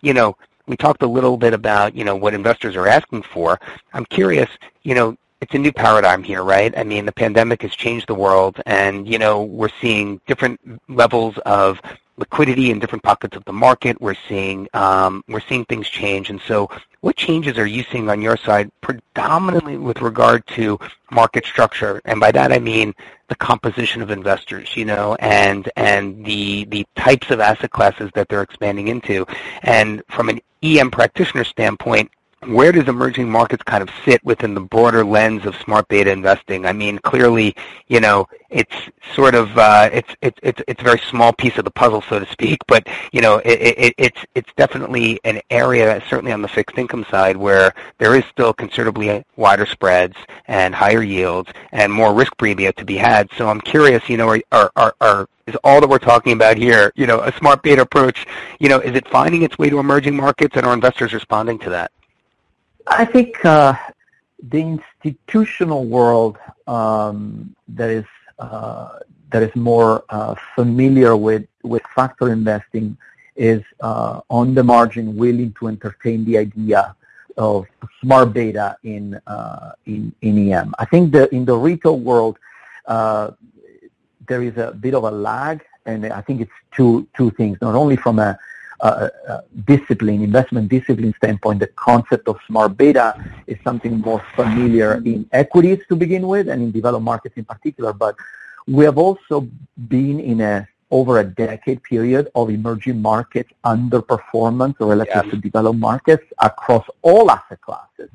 you 0.00 0.14
know, 0.14 0.36
we 0.66 0.76
talked 0.76 1.02
a 1.02 1.06
little 1.06 1.36
bit 1.36 1.54
about 1.54 1.94
you 1.94 2.04
know 2.04 2.16
what 2.16 2.34
investors 2.34 2.76
are 2.76 2.86
asking 2.86 3.22
for. 3.22 3.60
I'm 3.92 4.04
curious, 4.06 4.48
you 4.82 4.94
know, 4.94 5.16
it's 5.42 5.54
a 5.54 5.58
new 5.58 5.72
paradigm 5.72 6.22
here, 6.22 6.44
right? 6.44 6.72
I 6.78 6.84
mean, 6.84 7.04
the 7.04 7.12
pandemic 7.12 7.62
has 7.62 7.74
changed 7.74 8.06
the 8.06 8.14
world, 8.14 8.62
and 8.64 9.08
you 9.08 9.18
know, 9.18 9.42
we're 9.42 9.76
seeing 9.80 10.20
different 10.28 10.60
levels 10.88 11.36
of 11.38 11.80
liquidity 12.16 12.70
in 12.70 12.78
different 12.78 13.02
pockets 13.02 13.36
of 13.36 13.44
the 13.44 13.52
market. 13.52 14.00
We're 14.00 14.22
seeing 14.28 14.68
um, 14.72 15.24
we're 15.26 15.40
seeing 15.40 15.64
things 15.64 15.88
change, 15.88 16.30
and 16.30 16.40
so 16.46 16.70
what 17.00 17.16
changes 17.16 17.58
are 17.58 17.66
you 17.66 17.82
seeing 17.90 18.08
on 18.08 18.22
your 18.22 18.36
side, 18.36 18.70
predominantly 18.82 19.78
with 19.78 20.00
regard 20.00 20.46
to 20.58 20.78
market 21.10 21.44
structure? 21.44 22.00
And 22.04 22.20
by 22.20 22.30
that 22.30 22.52
I 22.52 22.60
mean 22.60 22.94
the 23.26 23.34
composition 23.34 24.00
of 24.00 24.12
investors, 24.12 24.76
you 24.76 24.84
know, 24.84 25.16
and 25.18 25.68
and 25.74 26.24
the 26.24 26.66
the 26.66 26.86
types 26.94 27.32
of 27.32 27.40
asset 27.40 27.72
classes 27.72 28.12
that 28.14 28.28
they're 28.28 28.42
expanding 28.42 28.86
into. 28.86 29.26
And 29.62 30.04
from 30.08 30.28
an 30.28 30.40
EM 30.62 30.92
practitioner 30.92 31.42
standpoint, 31.42 32.12
where 32.46 32.72
does 32.72 32.88
emerging 32.88 33.30
markets 33.30 33.62
kind 33.62 33.82
of 33.82 33.90
sit 34.04 34.22
within 34.24 34.54
the 34.54 34.60
broader 34.60 35.04
lens 35.04 35.46
of 35.46 35.54
smart 35.56 35.86
beta 35.88 36.10
investing? 36.10 36.66
I 36.66 36.72
mean, 36.72 36.98
clearly, 36.98 37.54
you 37.86 38.00
know, 38.00 38.26
it's 38.50 38.74
sort 39.14 39.34
of 39.34 39.56
uh, 39.56 39.90
it's 39.92 40.14
it's 40.22 40.38
it's 40.42 40.80
a 40.80 40.84
very 40.84 40.98
small 40.98 41.32
piece 41.32 41.56
of 41.56 41.64
the 41.64 41.70
puzzle, 41.70 42.02
so 42.02 42.18
to 42.18 42.26
speak. 42.26 42.58
But 42.72 42.88
you 43.12 43.20
know, 43.20 43.36
it, 43.44 43.60
it, 43.60 43.94
it's 43.98 44.18
it's 44.34 44.50
definitely 44.56 45.20
an 45.24 45.40
area, 45.50 46.02
certainly 46.08 46.32
on 46.32 46.40
the 46.40 46.48
fixed 46.48 46.78
income 46.78 47.04
side, 47.10 47.36
where 47.36 47.74
there 47.98 48.14
is 48.14 48.24
still 48.26 48.54
considerably 48.54 49.24
wider 49.36 49.66
spreads 49.66 50.16
and 50.46 50.74
higher 50.74 51.02
yields 51.02 51.50
and 51.70 51.92
more 51.92 52.14
risk 52.14 52.36
premium 52.38 52.72
to 52.78 52.84
be 52.84 52.96
had. 52.96 53.28
So 53.36 53.48
I'm 53.48 53.60
curious, 53.60 54.08
you 54.08 54.16
know, 54.16 54.28
are 54.52 54.72
are, 54.76 54.94
are 55.00 55.28
is 55.46 55.56
all 55.64 55.80
that 55.80 55.90
we're 55.90 55.98
talking 55.98 56.32
about 56.32 56.56
here, 56.56 56.92
you 56.94 57.06
know, 57.06 57.20
a 57.20 57.32
smart 57.32 57.62
beta 57.62 57.82
approach, 57.82 58.26
you 58.58 58.68
know, 58.68 58.78
is 58.78 58.94
it 58.94 59.06
finding 59.08 59.42
its 59.42 59.58
way 59.58 59.68
to 59.68 59.78
emerging 59.78 60.16
markets 60.16 60.56
and 60.56 60.64
are 60.64 60.72
investors 60.72 61.12
responding 61.12 61.58
to 61.60 61.70
that? 61.70 61.90
I 62.86 63.04
think 63.04 63.44
uh, 63.44 63.74
the 64.42 64.60
institutional 64.60 65.84
world 65.84 66.38
um, 66.66 67.54
that 67.68 67.90
is 67.90 68.04
uh, 68.38 68.98
that 69.30 69.42
is 69.42 69.54
more 69.54 70.04
uh, 70.08 70.34
familiar 70.54 71.16
with 71.16 71.46
with 71.62 71.82
factor 71.94 72.32
investing 72.32 72.96
is 73.36 73.62
uh, 73.80 74.20
on 74.28 74.54
the 74.54 74.62
margin 74.62 75.16
willing 75.16 75.54
to 75.58 75.68
entertain 75.68 76.24
the 76.24 76.36
idea 76.38 76.94
of 77.38 77.66
smart 78.00 78.32
beta 78.32 78.76
in 78.82 79.20
uh, 79.26 79.72
in 79.86 80.12
in 80.22 80.52
EM. 80.52 80.74
I 80.78 80.84
think 80.84 81.12
that 81.12 81.32
in 81.32 81.44
the 81.44 81.56
retail 81.56 81.98
world 81.98 82.38
uh, 82.86 83.30
there 84.26 84.42
is 84.42 84.56
a 84.56 84.72
bit 84.72 84.94
of 84.94 85.04
a 85.04 85.10
lag, 85.10 85.64
and 85.86 86.06
I 86.06 86.20
think 86.20 86.40
it's 86.40 86.52
two 86.72 87.06
two 87.16 87.30
things. 87.30 87.58
Not 87.60 87.74
only 87.74 87.96
from 87.96 88.18
a 88.18 88.38
uh, 88.82 89.08
uh, 89.28 89.40
discipline, 89.64 90.22
investment 90.22 90.68
discipline 90.68 91.14
standpoint, 91.16 91.60
the 91.60 91.68
concept 91.68 92.26
of 92.26 92.36
smart 92.48 92.76
beta 92.76 93.14
is 93.46 93.56
something 93.62 94.00
more 94.00 94.22
familiar 94.34 94.94
in 95.04 95.24
equities 95.32 95.78
to 95.88 95.94
begin 95.94 96.26
with 96.26 96.48
and 96.48 96.62
in 96.62 96.70
developed 96.72 97.04
markets 97.04 97.36
in 97.36 97.44
particular. 97.44 97.92
But 97.92 98.16
we 98.66 98.84
have 98.84 98.98
also 98.98 99.48
been 99.88 100.18
in 100.18 100.40
a 100.40 100.68
over 100.90 101.20
a 101.20 101.24
decade 101.24 101.82
period 101.84 102.28
of 102.34 102.50
emerging 102.50 103.00
market 103.00 103.46
underperformance 103.64 104.74
relative 104.78 105.30
to 105.30 105.36
developed 105.36 105.78
markets 105.78 106.24
across 106.40 106.86
all 107.00 107.30
asset 107.30 107.60
classes. 107.62 108.10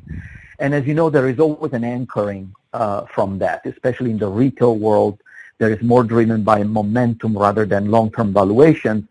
And 0.60 0.76
as 0.76 0.86
you 0.86 0.94
know, 0.94 1.10
there 1.10 1.28
is 1.28 1.40
always 1.40 1.74
an 1.74 1.84
anchoring 1.84 2.54
uh, 2.74 3.06
from 3.06 3.40
that, 3.40 3.66
especially 3.66 4.12
in 4.12 4.20
the 4.20 4.28
retail 4.28 4.78
world. 4.78 5.18
There 5.58 5.72
is 5.72 5.82
more 5.82 6.04
driven 6.04 6.44
by 6.44 6.62
momentum 6.64 7.36
rather 7.38 7.66
than 7.66 7.90
long-term 7.90 8.32
valuations. 8.34 9.06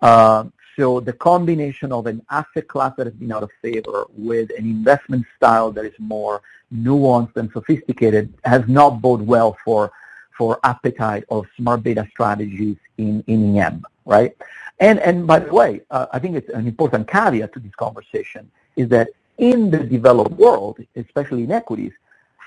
Uh, 0.00 0.44
so 0.78 1.00
the 1.00 1.12
combination 1.12 1.90
of 1.90 2.06
an 2.06 2.24
asset 2.30 2.68
class 2.68 2.92
that 2.96 3.06
has 3.06 3.14
been 3.14 3.32
out 3.32 3.42
of 3.42 3.50
favor 3.60 4.06
with 4.16 4.50
an 4.56 4.64
investment 4.64 5.26
style 5.36 5.72
that 5.72 5.84
is 5.84 5.94
more 5.98 6.40
nuanced 6.72 7.36
and 7.36 7.50
sophisticated 7.50 8.32
has 8.44 8.62
not 8.68 9.02
bode 9.02 9.22
well 9.22 9.56
for 9.64 9.90
for 10.36 10.60
appetite 10.62 11.24
of 11.30 11.46
smart 11.56 11.82
beta 11.82 12.06
strategies 12.12 12.76
in, 12.96 13.24
in 13.26 13.58
EM, 13.58 13.82
right? 14.04 14.36
And, 14.78 15.00
and 15.00 15.26
by 15.26 15.40
the 15.40 15.52
way, 15.52 15.80
uh, 15.90 16.06
I 16.12 16.20
think 16.20 16.36
it's 16.36 16.48
an 16.50 16.68
important 16.68 17.08
caveat 17.08 17.52
to 17.54 17.58
this 17.58 17.74
conversation 17.74 18.48
is 18.76 18.88
that 18.90 19.08
in 19.38 19.68
the 19.68 19.80
developed 19.80 20.30
world, 20.30 20.78
especially 20.94 21.42
in 21.42 21.50
equities, 21.50 21.90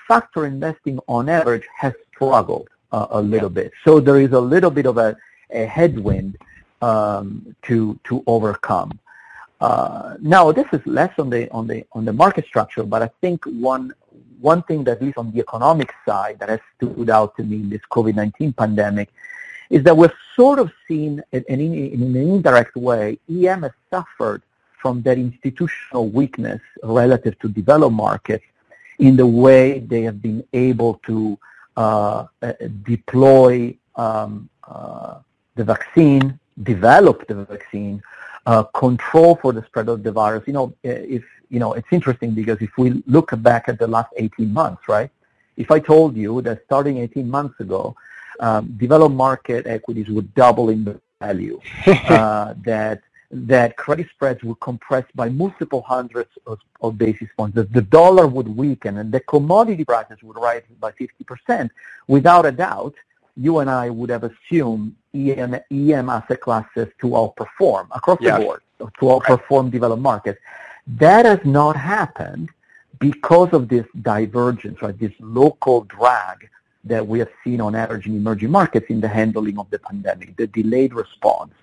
factor 0.08 0.46
investing 0.46 1.00
on 1.08 1.28
average 1.28 1.68
has 1.76 1.92
struggled 2.14 2.70
uh, 2.94 3.08
a 3.10 3.22
little 3.22 3.50
bit. 3.50 3.74
So 3.84 4.00
there 4.00 4.22
is 4.22 4.32
a 4.32 4.40
little 4.40 4.72
bit 4.72 4.86
of 4.86 4.98
a, 4.98 5.18
a 5.50 5.66
headwind 5.66 6.38
um, 6.82 7.56
to 7.64 8.00
to 8.06 8.24
overcome. 8.28 9.00
Uh, 9.60 10.16
now, 10.20 10.52
this 10.52 10.66
is 10.74 10.82
less 10.86 11.14
on 11.20 11.30
the 11.30 11.50
on 11.52 11.68
the 11.68 11.86
on 11.94 12.06
the 12.06 12.14
market 12.14 12.46
structure, 12.46 12.84
but 12.84 13.02
I 13.02 13.10
think 13.22 13.46
one 13.46 13.94
one 14.40 14.64
thing 14.64 14.84
that 14.86 14.98
at 14.98 15.02
least 15.04 15.18
on 15.18 15.32
the 15.32 15.40
economic 15.40 15.94
side 16.06 16.40
that 16.40 16.50
has 16.50 16.60
stood 16.76 17.10
out 17.10 17.38
to 17.38 17.44
me 17.44 17.58
in 17.58 17.70
this 17.70 17.82
COVID-19 17.92 18.58
pandemic 18.58 19.10
is 19.70 19.84
that 19.84 19.96
we've 19.96 20.12
sort 20.36 20.58
of 20.58 20.72
seen 20.88 21.22
in, 21.32 21.44
in, 21.48 21.60
in 21.62 22.02
an 22.02 22.16
indirect 22.16 22.76
way, 22.76 23.20
EM 23.30 23.62
has 23.62 23.72
suffered 23.90 24.42
from 24.82 25.02
that 25.04 25.18
institutional 25.18 26.10
weakness 26.10 26.60
relative 26.84 27.38
to 27.40 27.48
developed 27.48 27.94
markets 27.94 28.44
in 28.98 29.16
the 29.16 29.26
way 29.26 29.80
they 29.80 30.02
have 30.02 30.22
been 30.22 30.44
able 30.54 30.96
to 31.06 31.38
uh, 31.78 32.26
uh 32.42 32.54
deploy 32.84 33.74
um, 33.96 34.50
uh, 34.68 35.20
the 35.56 35.64
vaccine 35.64 36.38
develop 36.64 37.28
the 37.28 37.46
vaccine, 37.46 38.02
uh, 38.46 38.64
control 38.64 39.36
for 39.36 39.54
the 39.54 39.64
spread 39.66 39.90
of 39.90 40.04
the 40.04 40.12
virus. 40.12 40.44
You 40.48 40.54
know, 40.54 40.74
if 40.84 41.24
you 41.50 41.60
know, 41.60 41.74
it's 41.74 41.88
interesting 41.92 42.32
because 42.32 42.62
if 42.62 42.78
we 42.78 43.04
look 43.06 43.32
back 43.42 43.68
at 43.68 43.78
the 43.78 43.88
last 43.88 44.12
18 44.16 44.52
months, 44.52 44.88
right? 44.88 45.10
If 45.58 45.70
I 45.70 45.80
told 45.80 46.16
you 46.16 46.42
that 46.44 46.64
starting 46.66 46.98
18 46.98 47.30
months 47.30 47.60
ago, 47.60 47.96
um, 48.40 48.74
developed 48.78 49.14
market 49.14 49.68
equities 49.68 50.10
would 50.10 50.34
double 50.34 50.70
in 50.70 51.00
value, 51.20 51.60
uh, 51.86 52.54
that 52.64 53.02
that 53.32 53.78
credit 53.78 54.08
spreads 54.10 54.44
would 54.44 54.60
compress 54.60 55.06
by 55.16 55.30
multiple 55.30 55.82
hundreds 55.82 56.30
of, 56.46 56.60
of 56.82 56.98
basis 56.98 57.30
points, 57.38 57.56
that 57.56 57.72
the 57.72 57.82
dollar 57.82 58.28
would 58.28 58.48
weaken, 58.48 58.98
and 58.98 59.12
the 59.12 59.22
commodity 59.22 59.86
prices 59.86 60.22
would 60.22 60.36
rise 60.36 60.64
by 60.80 60.92
50%, 60.92 61.70
without 62.08 62.46
a 62.46 62.52
doubt, 62.52 62.94
you 63.38 63.60
and 63.60 63.70
I 63.70 63.90
would 63.90 64.10
have 64.10 64.26
assumed 64.26 64.96
EM, 65.14 65.60
EM 65.72 66.10
asset 66.10 66.42
classes 66.42 66.88
to 67.00 67.08
outperform 67.08 67.88
across 67.92 68.20
the 68.20 68.32
board, 68.32 68.62
to 68.80 69.06
outperform 69.06 69.64
right. 69.64 69.72
developed 69.72 70.02
markets. 70.02 70.40
That 70.88 71.26
has 71.26 71.40
not 71.46 71.76
happened 71.76 72.50
because 73.00 73.52
of 73.54 73.68
this 73.68 73.86
divergence, 74.02 74.82
right, 74.82 74.98
this 74.98 75.14
local 75.20 75.82
drag 75.82 76.50
that 76.84 77.06
we 77.06 77.20
have 77.20 77.30
seen 77.44 77.62
on 77.62 77.76
average 77.76 78.08
in 78.08 78.16
emerging 78.16 78.50
markets 78.50 78.88
in 78.90 79.02
the 79.02 79.08
handling 79.08 79.60
of 79.60 79.70
the 79.70 79.80
pandemic, 79.80 80.36
the 80.38 80.48
delayed 80.48 80.94
response. 80.94 81.54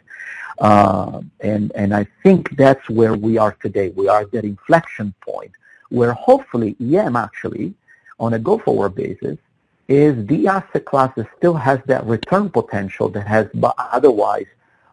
Uh, 0.60 1.22
and, 1.40 1.72
and 1.74 1.94
I 1.94 2.06
think 2.22 2.56
that's 2.56 2.88
where 2.90 3.14
we 3.14 3.38
are 3.38 3.52
today. 3.62 3.90
We 3.90 4.08
are 4.08 4.22
at 4.22 4.32
that 4.32 4.44
inflection 4.44 5.14
point 5.20 5.52
where 5.90 6.12
hopefully 6.12 6.76
EM 6.80 7.16
actually, 7.16 7.74
on 8.20 8.34
a 8.34 8.38
go-forward 8.38 8.94
basis, 8.94 9.38
is 9.88 10.26
the 10.26 10.46
asset 10.46 10.84
class 10.84 11.12
that 11.16 11.26
still 11.36 11.54
has 11.54 11.80
that 11.86 12.04
return 12.06 12.50
potential 12.50 13.08
that 13.08 13.26
has 13.26 13.48
otherwise 13.78 14.46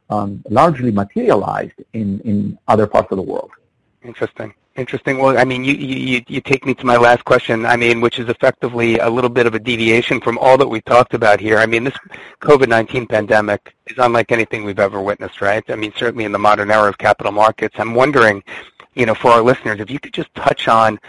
um, 0.10 0.43
largely 0.49 0.91
materialized 0.91 1.84
in, 1.93 2.19
in 2.21 2.58
other 2.67 2.88
parts 2.88 3.10
of 3.12 3.17
the 3.17 3.23
world. 3.23 3.51
Interesting. 4.03 4.53
Interesting. 4.75 5.19
Well, 5.19 5.38
I 5.38 5.45
mean, 5.45 5.63
you, 5.63 5.73
you, 5.73 6.21
you 6.27 6.41
take 6.41 6.65
me 6.65 6.73
to 6.73 6.86
my 6.86 6.97
last 6.97 7.23
question, 7.23 7.65
I 7.65 7.77
mean, 7.77 8.01
which 8.01 8.19
is 8.19 8.27
effectively 8.27 8.97
a 8.97 9.10
little 9.10 9.29
bit 9.29 9.45
of 9.47 9.55
a 9.55 9.60
deviation 9.60 10.19
from 10.19 10.38
all 10.38 10.58
that 10.58 10.67
we've 10.67 10.84
talked 10.84 11.13
about 11.13 11.39
here. 11.39 11.60
I 11.60 11.65
mean, 11.65 11.86
this 11.86 11.97
COVID-19 12.41 13.08
pandemic 13.08 13.73
is 13.88 13.97
unlike 13.97 14.34
anything 14.34 14.65
we've 14.65 14.79
ever 14.79 15.01
witnessed, 15.01 15.39
right? 15.39 15.63
I 15.69 15.75
mean, 15.75 15.93
certainly 15.95 16.25
in 16.25 16.34
the 16.34 16.39
modern 16.39 16.71
era 16.71 16.89
of 16.89 16.97
capital 16.97 17.31
markets. 17.31 17.75
I'm 17.79 17.95
wondering, 17.95 18.43
you 18.95 19.05
know, 19.05 19.15
for 19.15 19.31
our 19.31 19.41
listeners, 19.41 19.79
if 19.79 19.89
you 19.89 19.97
could 19.97 20.13
just 20.13 20.34
touch 20.36 20.67
on 20.67 20.99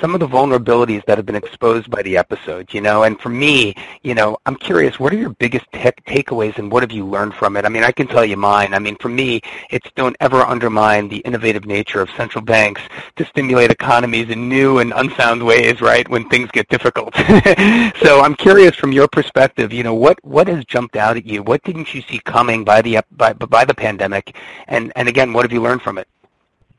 some 0.00 0.14
of 0.14 0.20
the 0.20 0.26
vulnerabilities 0.26 1.04
that 1.06 1.18
have 1.18 1.26
been 1.26 1.36
exposed 1.36 1.90
by 1.90 2.02
the 2.02 2.16
episode, 2.16 2.72
you 2.74 2.80
know, 2.80 3.04
and 3.04 3.20
for 3.20 3.28
me, 3.28 3.74
you 4.02 4.14
know, 4.14 4.36
I'm 4.46 4.56
curious, 4.56 4.98
what 4.98 5.12
are 5.12 5.16
your 5.16 5.30
biggest 5.30 5.66
te- 5.72 5.90
takeaways 6.06 6.58
and 6.58 6.70
what 6.70 6.82
have 6.82 6.90
you 6.90 7.06
learned 7.06 7.34
from 7.34 7.56
it? 7.56 7.64
I 7.64 7.68
mean, 7.68 7.84
I 7.84 7.92
can 7.92 8.06
tell 8.06 8.24
you 8.24 8.36
mine. 8.36 8.74
I 8.74 8.78
mean, 8.78 8.96
for 8.96 9.08
me, 9.08 9.40
it's 9.70 9.88
don't 9.94 10.16
ever 10.20 10.42
undermine 10.42 11.08
the 11.08 11.18
innovative 11.18 11.64
nature 11.64 12.00
of 12.00 12.10
central 12.10 12.44
banks 12.44 12.82
to 13.16 13.24
stimulate 13.24 13.70
economies 13.70 14.30
in 14.30 14.48
new 14.48 14.78
and 14.78 14.92
unsound 14.94 15.44
ways, 15.44 15.80
right, 15.80 16.08
when 16.08 16.28
things 16.28 16.50
get 16.50 16.68
difficult. 16.68 17.14
so 18.02 18.20
I'm 18.20 18.34
curious 18.34 18.74
from 18.74 18.92
your 18.92 19.08
perspective, 19.08 19.72
you 19.72 19.82
know, 19.82 19.94
what, 19.94 20.22
what 20.24 20.48
has 20.48 20.64
jumped 20.64 20.96
out 20.96 21.16
at 21.16 21.24
you? 21.24 21.42
What 21.42 21.62
didn't 21.62 21.94
you 21.94 22.02
see 22.02 22.18
coming 22.20 22.64
by 22.64 22.82
the, 22.82 23.00
by, 23.12 23.32
by 23.32 23.64
the 23.64 23.74
pandemic? 23.74 24.36
And, 24.66 24.92
and 24.96 25.08
again, 25.08 25.32
what 25.32 25.44
have 25.44 25.52
you 25.52 25.62
learned 25.62 25.82
from 25.82 25.98
it? 25.98 26.08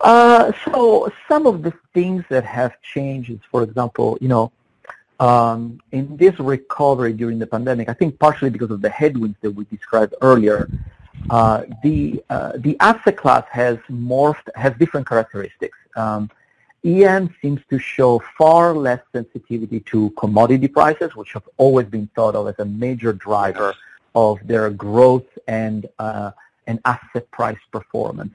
Uh, 0.02 0.52
so 0.66 1.12
some 1.28 1.48
of 1.48 1.64
the 1.64 1.74
things 1.94 2.24
that 2.30 2.44
have 2.44 2.80
changed 2.82 3.30
is, 3.30 3.40
for 3.50 3.64
example, 3.64 4.18
you 4.22 4.28
know, 4.28 4.52
um, 5.20 5.80
in 5.92 6.18
this 6.18 6.38
recovery 6.40 7.14
during 7.14 7.40
the 7.40 7.48
pandemic, 7.48 7.88
I 7.88 7.94
think 7.94 8.20
partially 8.20 8.50
because 8.50 8.72
of 8.72 8.82
the 8.82 8.90
headwinds 8.90 9.38
that 9.42 9.52
we 9.52 9.64
described 9.66 10.14
earlier, 10.22 10.70
uh, 11.30 11.64
the 11.84 12.24
uh, 12.30 12.54
the 12.58 12.78
asset 12.82 13.18
class 13.18 13.46
has 13.50 13.78
morphed, 13.90 14.50
has 14.56 14.74
different 14.78 15.08
characteristics. 15.08 15.78
Um, 15.96 16.30
EM 16.84 17.34
seems 17.42 17.62
to 17.70 17.80
show 17.80 18.20
far 18.38 18.76
less 18.76 19.02
sensitivity 19.12 19.80
to 19.80 20.12
commodity 20.12 20.68
prices, 20.68 21.16
which 21.16 21.34
have 21.34 21.48
always 21.58 21.88
been 21.88 22.08
thought 22.16 22.36
of 22.36 22.48
as 22.48 22.56
a 22.60 22.66
major 22.66 23.12
driver 23.12 23.74
of 24.14 24.40
their 24.46 24.70
growth 24.70 25.26
and 25.48 25.88
uh, 25.98 26.32
and 26.68 26.80
asset 26.86 27.30
price 27.32 27.58
performance. 27.72 28.34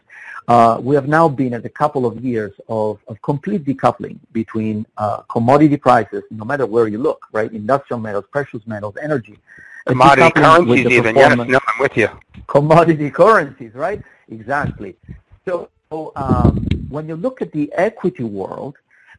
Uh, 0.48 0.78
we 0.82 0.94
have 0.94 1.06
now 1.06 1.28
been 1.28 1.54
at 1.54 1.64
a 1.64 1.68
couple 1.68 2.06
of 2.06 2.24
years 2.24 2.52
of, 2.68 2.98
of 3.08 3.20
complete 3.22 3.64
decoupling 3.64 4.18
between 4.32 4.86
uh, 4.96 5.18
commodity 5.22 5.76
prices, 5.76 6.22
no 6.30 6.44
matter 6.44 6.66
where 6.66 6.88
you 6.88 6.98
look, 6.98 7.26
right? 7.32 7.52
Industrial 7.52 8.00
metals, 8.00 8.24
precious 8.30 8.66
metals, 8.66 8.96
energy. 9.00 9.38
Commodity 9.86 10.30
currencies 10.32 10.86
even, 10.86 11.16
yes, 11.16 11.36
no, 11.36 11.42
I'm 11.66 11.80
with 11.80 11.96
you. 11.96 12.08
Commodity 12.46 13.10
currencies, 13.22 13.74
right? 13.74 14.02
Exactly. 14.28 14.96
So 15.46 15.68
um, 16.16 16.66
when 16.88 17.08
you 17.08 17.16
look 17.16 17.42
at 17.42 17.52
the 17.52 17.72
equity 17.74 18.24
world, 18.24 18.76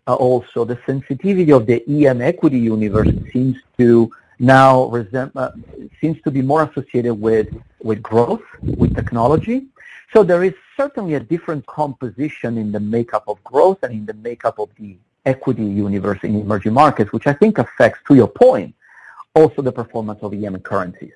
uh, 0.07 0.15
also 0.15 0.65
the 0.65 0.79
sensitivity 0.85 1.51
of 1.51 1.65
the 1.65 1.83
EM 1.87 2.21
equity 2.21 2.59
universe 2.59 3.09
seems 3.31 3.57
to 3.77 4.11
now 4.41 4.91
uh, 4.91 5.51
seems 6.01 6.19
to 6.23 6.31
be 6.31 6.41
more 6.41 6.63
associated 6.63 7.13
with, 7.13 7.47
with 7.81 8.01
growth, 8.01 8.41
with 8.61 8.95
technology. 8.95 9.67
So 10.13 10.23
there 10.23 10.43
is 10.43 10.53
certainly 10.75 11.13
a 11.13 11.19
different 11.19 11.65
composition 11.67 12.57
in 12.57 12.71
the 12.71 12.79
makeup 12.79 13.23
of 13.27 13.41
growth 13.43 13.83
and 13.83 13.93
in 13.93 14.05
the 14.05 14.15
makeup 14.15 14.57
of 14.57 14.69
the 14.79 14.97
equity 15.27 15.63
universe 15.63 16.19
in 16.23 16.41
emerging 16.41 16.73
markets, 16.73 17.13
which 17.13 17.27
I 17.27 17.33
think 17.33 17.59
affects, 17.59 17.99
to 18.07 18.15
your 18.15 18.27
point, 18.27 18.73
also 19.35 19.61
the 19.61 19.71
performance 19.71 20.19
of 20.23 20.33
EM 20.33 20.59
currencies. 20.61 21.13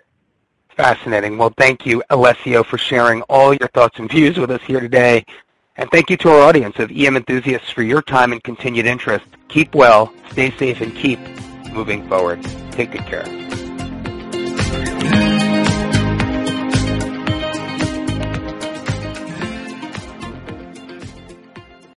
Fascinating. 0.78 1.38
Well, 1.40 1.54
thank 1.58 1.86
you, 1.86 2.04
Alessio, 2.12 2.62
for 2.62 2.78
sharing 2.78 3.24
all 3.24 3.56
your 3.56 3.70
thoughts 3.70 3.98
and 3.98 4.10
views 4.10 4.38
with 4.38 4.52
us 4.52 4.62
here 4.62 4.80
today. 4.80 5.26
And 5.78 5.90
thank 5.90 6.12
you 6.12 6.18
to 6.18 6.30
our 6.30 6.42
audience 6.42 6.78
of 6.78 6.92
EM 6.92 7.18
enthusiasts 7.18 7.72
for 7.72 7.82
your 7.82 8.04
time 8.04 8.34
and 8.34 8.44
continued 8.44 8.86
interest. 8.86 9.26
Keep 9.48 9.74
well, 9.74 10.14
stay 10.32 10.52
safe, 10.52 10.82
and 10.82 10.96
keep 10.96 11.20
moving 11.76 12.08
forward. 12.08 12.42
Take 12.72 12.92
good 12.92 13.06
care. 13.06 13.45